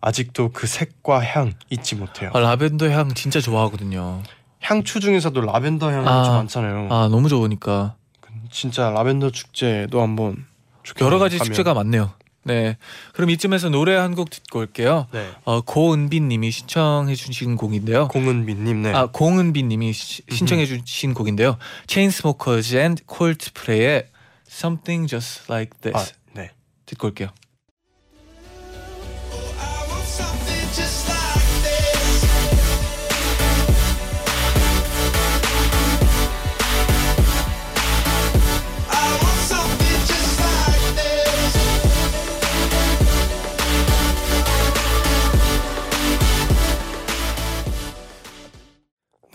아직도 0.00 0.50
그 0.52 0.66
색과 0.66 1.24
향 1.24 1.52
잊지 1.70 1.94
못해요. 1.94 2.30
아, 2.34 2.40
라벤더 2.40 2.90
향 2.90 3.14
진짜 3.14 3.40
좋아하거든요. 3.40 4.22
향초 4.60 5.00
중에서도 5.00 5.40
라벤더 5.40 5.92
향이 5.92 6.08
아. 6.08 6.24
좀 6.24 6.34
많잖아요. 6.34 6.88
아 6.90 7.08
너무 7.08 7.28
좋으니까 7.28 7.94
진짜 8.50 8.90
라벤더 8.90 9.30
축제도 9.30 10.02
한번 10.02 10.44
여러 11.00 11.18
가지 11.18 11.38
가면. 11.38 11.46
축제가 11.52 11.74
많네요. 11.74 12.12
네, 12.44 12.76
그럼 13.14 13.30
이쯤에서 13.30 13.70
노래 13.70 13.94
한 13.94 14.14
곡 14.14 14.30
듣고 14.30 14.60
올게요. 14.60 15.06
네. 15.12 15.28
어, 15.44 15.60
고은빈 15.62 16.28
님이 16.28 16.50
신청해 16.50 17.14
주신 17.14 17.56
곡인데요. 17.56 18.08
공은빈 18.08 18.64
님 18.64 18.82
네. 18.82 18.92
아 18.92 19.06
공은빈 19.06 19.68
님이 19.68 19.92
시- 19.92 20.22
신청해 20.30 20.66
주신 20.66 21.14
곡인데요. 21.14 21.56
체인스모커즈 21.86 22.76
and 22.76 22.96
콜드플레이의 23.06 24.08
Something 24.48 25.08
Just 25.08 25.50
Like 25.50 25.72
This 25.80 26.12
아, 26.12 26.16
네. 26.34 26.50
듣고 26.86 27.08
올게요. 27.08 27.28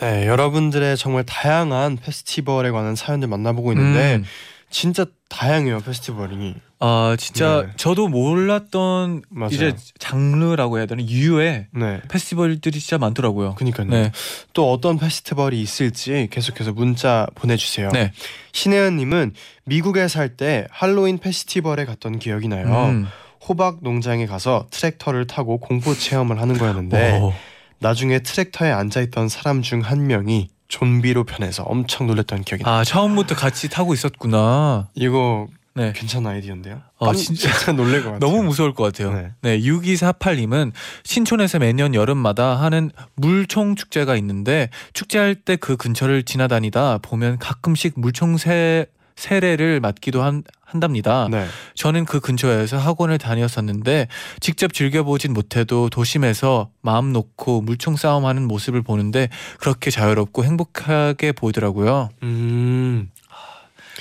네, 0.01 0.27
여러분들의 0.27 0.95
정말 0.97 1.23
다양한 1.25 1.97
페스티벌에 1.97 2.71
관한 2.71 2.95
사연들 2.95 3.27
만나보고 3.27 3.71
있는데 3.73 4.15
음. 4.17 4.25
진짜 4.69 5.05
다양해요 5.29 5.79
페스티벌이. 5.79 6.55
아 6.79 7.15
진짜 7.19 7.63
네. 7.65 7.73
저도 7.75 8.07
몰랐던 8.07 9.23
맞아요. 9.29 9.49
이제 9.51 9.75
장르라고 9.97 10.77
해야 10.77 10.85
되나 10.85 11.03
유의 11.03 11.67
네. 11.73 12.01
페스티벌들이 12.07 12.79
진짜 12.79 12.97
많더라고요. 12.97 13.55
그니까요. 13.55 13.87
네, 13.87 14.11
또 14.53 14.71
어떤 14.71 14.97
페스티벌이 14.97 15.59
있을지 15.61 16.29
계속해서 16.31 16.71
문자 16.73 17.27
보내주세요. 17.35 17.89
네. 17.91 18.13
신혜연님은 18.53 19.33
미국에 19.65 20.07
살 20.07 20.29
때 20.37 20.67
할로윈 20.71 21.17
페스티벌에 21.17 21.83
갔던 21.85 22.19
기억이 22.19 22.47
나요. 22.47 22.67
음. 22.89 23.07
호박 23.47 23.79
농장에 23.81 24.25
가서 24.27 24.67
트랙터를 24.69 25.27
타고 25.27 25.57
공포 25.59 25.93
체험을 25.95 26.39
하는 26.39 26.57
거였는데 26.57 27.19
오. 27.19 27.33
나중에 27.79 28.19
트랙터에 28.19 28.71
앉아있던 28.71 29.29
사람 29.29 29.61
중 29.61 29.81
한 29.81 30.07
명이 30.07 30.49
좀비로 30.67 31.23
변해서 31.23 31.63
엄청 31.63 32.07
놀랐던 32.07 32.43
기억이 32.43 32.63
나요. 32.63 32.75
아 32.75 32.83
처음부터 32.83 33.35
같이 33.35 33.69
타고 33.69 33.93
있었구나. 33.93 34.87
이거 34.93 35.47
네. 35.75 35.93
괜찮은 35.95 36.29
아이디어인데요? 36.29 36.81
아, 36.99 37.05
깜- 37.05 37.15
진짜. 37.15 37.49
진짜 37.53 37.71
놀랄 37.71 38.03
것 38.03 38.11
같아요. 38.11 38.19
너무 38.19 38.43
무서울 38.43 38.73
것 38.73 38.83
같아요. 38.83 39.13
네. 39.13 39.31
네. 39.41 39.59
6248님은 39.61 40.73
신촌에서 41.03 41.59
매년 41.59 41.95
여름마다 41.95 42.55
하는 42.55 42.91
물총 43.15 43.75
축제가 43.75 44.15
있는데 44.17 44.69
축제할 44.93 45.35
때 45.35 45.55
그 45.55 45.77
근처를 45.77 46.23
지나다니다 46.23 46.99
보면 47.01 47.37
가끔씩 47.39 47.93
물총 47.95 48.37
세 48.37 48.85
세례를 49.19 49.79
맞기도 49.81 50.23
한, 50.23 50.43
한답니다. 50.65 51.27
네. 51.29 51.45
저는 51.75 52.05
그 52.05 52.19
근처에서 52.19 52.77
학원을 52.77 53.17
다녔었는데 53.17 54.07
직접 54.39 54.73
즐겨보진 54.73 55.33
못해도 55.33 55.89
도심에서 55.89 56.69
마음 56.81 57.11
놓고 57.11 57.61
물총 57.61 57.97
싸움하는 57.97 58.47
모습을 58.47 58.81
보는데 58.81 59.27
그렇게 59.59 59.91
자유롭고 59.91 60.45
행복하게 60.45 61.33
보이더라고요. 61.33 62.09
음. 62.23 63.09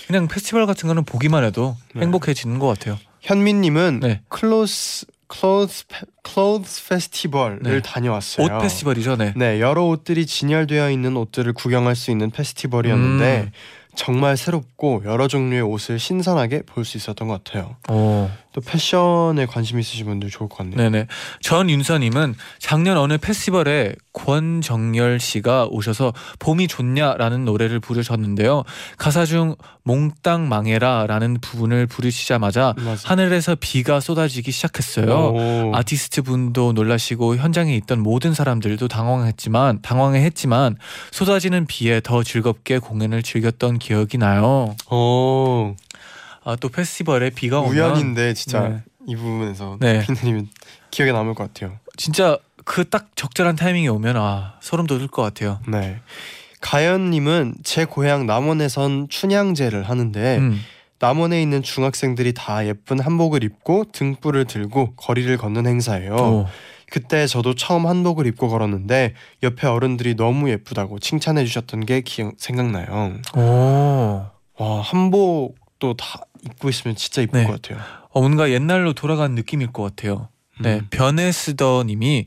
그냥 0.07 0.29
페스티벌 0.29 0.67
같은 0.67 0.87
거는 0.87 1.05
보기만 1.05 1.45
해도 1.45 1.77
네. 1.95 2.03
행복해지는 2.03 2.59
것 2.59 2.67
같아요. 2.69 2.97
현민님은 3.21 4.01
네. 4.01 4.21
clothes 4.29 5.07
clothes 5.27 5.87
페- 5.89 6.07
clothes 6.23 6.89
페스티벌을 6.89 7.59
네. 7.63 7.83
다녀왔어요. 7.83 8.47
옷 8.47 8.61
페스티벌이죠, 8.63 9.17
네. 9.17 9.35
네, 9.37 9.61
여러 9.61 9.85
옷들이 9.85 10.25
진열되어 10.25 10.91
있는 10.91 11.17
옷들을 11.19 11.53
구경할 11.53 11.97
수 11.97 12.11
있는 12.11 12.31
페스티벌이었는데 12.31 13.41
음. 13.47 13.51
정말 13.99 14.37
새롭고 14.37 15.03
여러 15.05 15.27
종류의 15.27 15.63
옷을 15.63 15.99
신선하게 15.99 16.63
볼 16.63 16.85
수 16.85 16.97
있었던 16.97 17.27
것 17.27 17.43
같아요. 17.43 17.75
오. 17.91 18.31
또 18.53 18.61
패션에 18.63 19.45
관심 19.47 19.79
있으신 19.79 20.07
분들 20.07 20.31
좋을 20.31 20.49
것 20.49 20.59
같네요. 20.59 20.77
네네. 20.77 21.07
전윤서님은 21.43 22.35
작년 22.61 22.97
어느 22.97 23.19
페스티벌에 23.19 23.95
권정열 24.15 25.21
씨가 25.21 25.67
오셔서 25.71 26.13
봄이 26.39 26.67
좋냐라는 26.69 27.45
노래를 27.45 27.79
부르셨는데요. 27.81 28.63
가사 28.97 29.27
중 29.27 29.55
몽땅 29.85 30.49
망해라라는 30.49 31.39
부분을 31.41 31.87
부르시자마자 31.87 32.75
맞아. 32.79 33.09
하늘에서 33.09 33.55
비가 33.59 34.01
쏟아지기 34.01 34.51
시작했어요. 34.51 35.07
오. 35.09 35.73
아티스트 35.75 36.23
분도 36.23 36.73
놀라시고 36.73 37.37
현장에 37.37 37.75
있던 37.77 38.01
모든 38.01 38.33
사람들도 38.35 38.89
당황했지만 38.89 39.83
당황해했지만 39.83 40.77
쏟아지는 41.11 41.67
비에 41.67 42.01
더 42.01 42.23
즐겁게 42.23 42.79
공연을 42.79 43.23
즐겼던 43.23 43.79
기 43.79 43.88
억이 43.95 44.19
나요. 44.19 44.75
오. 44.91 45.75
아또 46.45 46.69
페스티벌에 46.69 47.31
비가 47.31 47.61
오면 47.61 47.73
우연인데 47.73 48.35
진짜 48.35 48.69
네. 48.69 48.83
이 49.07 49.17
부분에서 49.17 49.77
네. 49.81 50.01
피디님은 50.07 50.49
기억에 50.91 51.13
남을 51.13 51.35
것 51.35 51.53
같아요. 51.53 51.79
진짜 51.97 52.39
그 52.65 52.89
딱 52.89 53.09
적절한 53.17 53.57
타이밍이 53.57 53.89
오면 53.89 54.17
아 54.17 54.55
소름 54.61 54.87
돋을 54.87 55.09
것 55.09 55.23
같아요. 55.23 55.61
네. 55.69 56.01
가연님은 56.61 57.55
제 57.65 57.85
고향 57.85 58.27
남원에선 58.27 59.09
춘향제를 59.09 59.89
하는데 59.89 60.39
음. 60.39 60.61
남원에 61.01 61.41
있는 61.41 61.63
중학생들이 61.63 62.35
다 62.35 62.67
예쁜 62.67 63.01
한복을 63.01 63.45
입고 63.45 63.87
등불을 63.93 64.47
들고 64.47 64.95
거리를 64.97 65.37
걷는 65.37 65.67
행사예요. 65.67 66.15
오. 66.15 66.47
그때 66.91 67.27
저도 67.27 67.55
처음 67.55 67.87
한복을 67.87 68.27
입고 68.27 68.49
걸었는데 68.49 69.15
옆에 69.43 69.67
어른들이 69.67 70.15
너무 70.17 70.51
예쁘다고 70.51 70.99
칭찬해 70.99 71.45
주셨던 71.45 71.87
게 71.87 72.01
기억 72.01 72.35
생각나요. 72.39 73.19
오. 73.37 74.27
와 74.59 74.81
한복도 74.81 75.95
다 75.97 76.23
입고 76.45 76.69
있으면 76.69 76.97
진짜 76.97 77.23
이쁠 77.23 77.43
네. 77.43 77.47
것 77.47 77.61
같아요. 77.61 77.85
어, 78.11 78.21
뭔가 78.21 78.51
옛날로 78.51 78.93
돌아간 78.95 79.35
느낌일 79.35 79.73
것 79.73 79.83
같아요. 79.83 80.29
네, 80.61 80.77
음. 80.81 80.87
변해스더님이 80.91 82.25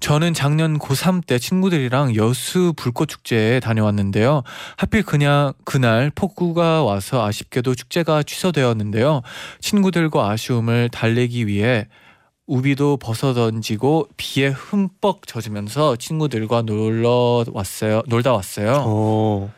저는 0.00 0.34
작년 0.34 0.78
고3 0.80 1.24
때 1.24 1.38
친구들이랑 1.38 2.16
여수 2.16 2.72
불꽃 2.76 3.06
축제에 3.06 3.60
다녀왔는데요. 3.60 4.42
하필 4.76 5.04
그냥 5.04 5.52
그날 5.64 6.10
폭우가 6.12 6.82
와서 6.82 7.24
아쉽게도 7.24 7.76
축제가 7.76 8.24
취소되었는데요. 8.24 9.22
친구들과 9.60 10.28
아쉬움을 10.30 10.88
달래기 10.88 11.46
위해 11.46 11.86
우비도 12.48 12.96
벗어 12.96 13.32
던지고 13.32 14.08
비에 14.16 14.48
흠뻑 14.48 15.26
젖으면서 15.28 15.94
친구들과 15.94 16.62
놀러 16.62 17.44
왔어요. 17.52 18.02
놀다 18.08 18.32
왔어요. 18.32 18.72
오. 18.84 19.50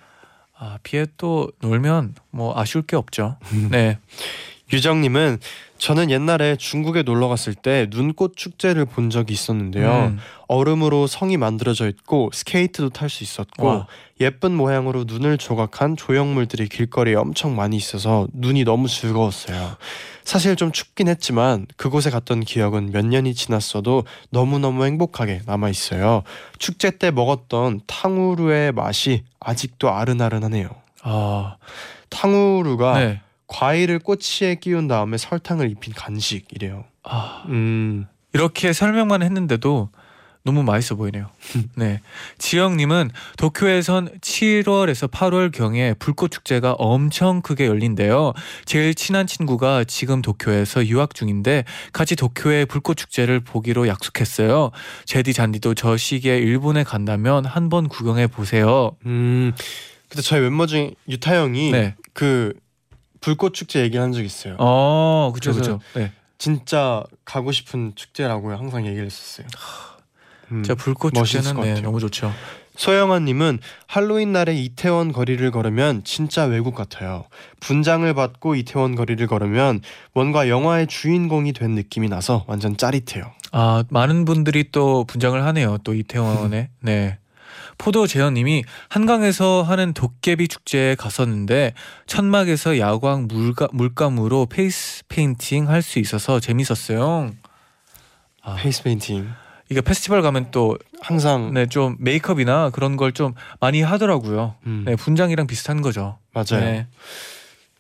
아, 0.57 0.79
비에 0.83 1.07
또 1.17 1.51
놀면 1.61 2.15
뭐 2.31 2.57
아쉬울 2.59 2.85
게 2.85 2.97
없죠. 2.97 3.39
음. 3.53 3.69
네. 3.73 3.99
유정님은 4.73 5.39
저는 5.79 6.11
옛날에 6.11 6.57
중국에 6.57 7.03
놀러 7.03 7.29
갔을 7.29 7.55
때 7.55 7.87
눈꽃 7.91 8.37
축제를 8.37 8.87
본 8.87 9.11
적이 9.11 9.35
있었는데요. 9.35 10.07
음. 10.07 10.19
얼음으로 10.49 11.07
성이 11.07 11.37
만들어져 11.37 11.89
있고 11.89 12.31
스케이트도 12.33 12.91
탈 12.91 13.11
수 13.11 13.23
있었고 13.23 13.67
와. 13.67 13.87
예쁜 14.21 14.55
모양으로 14.55 15.05
눈을 15.05 15.37
조각한 15.37 15.97
조형물들이 15.97 16.69
길거리에 16.69 17.15
엄청 17.17 17.55
많이 17.57 17.77
있어서 17.77 18.27
눈이 18.33 18.65
너무 18.65 18.89
즐거웠어요. 18.89 19.77
사실 20.25 20.57
좀 20.57 20.73
춥긴 20.73 21.09
했지만 21.09 21.67
그곳에 21.77 22.09
갔던 22.11 22.41
기억은 22.41 22.93
몇 22.93 23.05
년이 23.05 23.35
지났어도 23.35 24.05
너무너무 24.31 24.85
행복하게 24.85 25.43
남아 25.45 25.69
있어요. 25.69 26.23
축제 26.59 26.91
때 26.93 27.11
먹었던 27.11 27.83
탕후루의 27.87 28.73
맛이 28.73 29.25
아직도 29.41 29.91
아른아른하네요. 29.91 30.71
아, 31.03 31.57
탕후루가 32.09 32.99
네. 32.99 33.21
과일을 33.47 33.99
꼬치에 33.99 34.57
끼운 34.57 34.89
다음에 34.89 35.17
설탕을 35.17 35.71
입힌 35.71 35.93
간식이래요. 35.95 36.85
아, 37.03 37.45
음. 37.49 38.07
이렇게 38.33 38.73
설명만 38.73 39.23
했는데도 39.23 39.91
너무 40.45 40.63
맛있어 40.63 40.95
보이네요. 40.95 41.31
네. 41.75 42.01
지영님은 42.37 43.11
도쿄에선 43.39 44.19
7월에서 44.21 45.11
8월 45.11 45.51
경에 45.51 45.95
불꽃 45.95 46.31
축제가 46.31 46.73
엄청 46.73 47.41
크게 47.41 47.67
열린대요. 47.67 48.35
제일 48.67 48.95
친한 48.95 49.27
친구가 49.27 49.85
지금 49.85 50.21
도쿄에서 50.21 50.87
유학 50.87 51.15
중인데 51.15 51.65
같이 51.95 52.15
도쿄의 52.15 52.67
불꽃 52.67 52.97
축제를 52.97 53.41
보기로 53.41 53.89
약속했어요. 53.89 54.71
제디 55.07 55.33
잔디도 55.33 55.75
저 55.75 55.97
시기에 55.97 56.37
일본에 56.37 56.85
간다면 56.85 57.47
한번 57.47 57.89
구경해 57.89 58.27
보세요. 58.27 58.97
음. 59.07 59.55
근데 60.11 60.23
저희 60.23 60.43
멤버 60.43 60.67
중에 60.67 60.93
유타 61.09 61.37
형이 61.37 61.73
네. 61.73 61.95
그 62.13 62.53
불꽃 63.25 63.55
축제 63.55 63.81
얘기한 63.81 64.13
적 64.13 64.23
있어요. 64.23 64.57
어, 64.59 65.33
그죠, 65.35 65.55
그죠. 65.55 65.81
네. 65.95 66.13
진짜 66.37 67.03
가고 67.25 67.53
싶은 67.53 67.93
축제라고 67.95 68.53
항상 68.55 68.87
얘기를 68.87 69.07
했었어요. 69.07 69.47
음. 70.53 70.63
진짜 70.63 70.75
불꽃 70.75 71.15
축제는 71.15 71.55
것 71.55 71.63
네. 71.63 71.81
너무 71.81 72.01
좋죠. 72.01 72.31
소영아님은 72.77 73.61
할로윈 73.87 74.33
날에 74.33 74.55
이태원 74.55 75.13
거리를 75.13 75.51
걸으면 75.53 76.05
진짜 76.05 76.45
외국 76.45 76.75
같아요. 76.75 77.25
분장을 77.61 78.13
받고 78.13 78.57
이태원 78.57 78.95
거리를 78.95 79.27
걸으면 79.27 79.81
뭔가 80.13 80.51
영화의 80.51 80.87
주인공이 80.87 81.55
된 81.55 81.71
느낌이 81.71 82.11
나서 82.11 82.45
완전 82.47 82.77
짜릿해요. 82.77 83.33
아 83.53 83.85
많은 83.89 84.27
분들이 84.27 84.71
또 84.71 85.05
분장을 85.05 85.43
하네요. 85.43 85.79
또 85.79 85.95
이태원에 85.95 86.69
네. 86.83 87.19
포도 87.79 88.07
재현님이 88.07 88.65
한강에서 88.89 89.63
하는 89.63 89.93
도깨비 89.93 90.49
축제에 90.49 90.95
갔었는데 90.95 91.75
천막에서 92.07 92.79
야광 92.79 93.27
물가, 93.29 93.69
물감으로 93.73 94.47
페이스 94.47 95.03
페인팅 95.09 95.69
할 95.69 95.83
수 95.83 95.99
있어서 95.99 96.41
재밌었어요. 96.41 97.31
아, 98.43 98.57
페이스 98.57 98.83
페인팅 98.83 99.31
이게 99.71 99.81
페스티벌 99.81 100.21
가면 100.23 100.51
또 100.51 100.79
항상 101.01 101.53
네, 101.55 101.67
좀 101.67 101.97
메이크업이나 101.99 102.71
그런 102.71 102.97
걸 102.97 103.13
좀 103.13 103.35
많이 103.61 103.81
하더라고요. 103.83 104.55
음, 104.67 104.83
네, 104.87 104.97
분장이랑 104.97 105.47
비슷한 105.47 105.81
거죠. 105.83 106.19
맞아요. 106.33 106.61
네. 106.65 106.87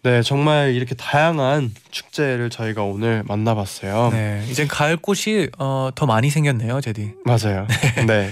네, 0.02 0.22
정말 0.22 0.74
이렇게 0.74 0.94
다양한 0.94 1.72
축제를 1.90 2.50
저희가 2.50 2.82
오늘 2.82 3.22
만나봤어요. 3.26 4.10
네, 4.12 4.44
이젠 4.50 4.68
가을 4.68 4.96
꽃이 4.98 5.48
어, 5.58 5.90
더 5.94 6.04
많이 6.06 6.28
생겼네요, 6.30 6.80
제디. 6.82 7.14
맞아요. 7.24 7.66
네. 8.06 8.30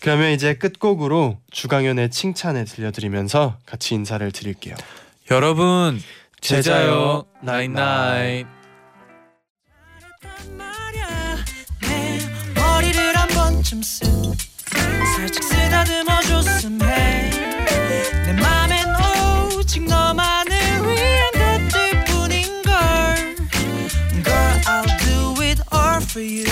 그러면 0.00 0.32
이제 0.32 0.54
끝곡으로 0.54 1.38
주강연의 1.50 2.10
칭찬을 2.10 2.64
들려드리면서 2.64 3.58
같이 3.66 3.94
인사를 3.94 4.30
드릴게요. 4.32 4.76
여러분 5.30 6.00
제자요. 6.40 7.24
나인나인. 7.42 8.46
it 25.48 25.60
all 25.72 26.00
for 26.00 26.20
you 26.20 26.47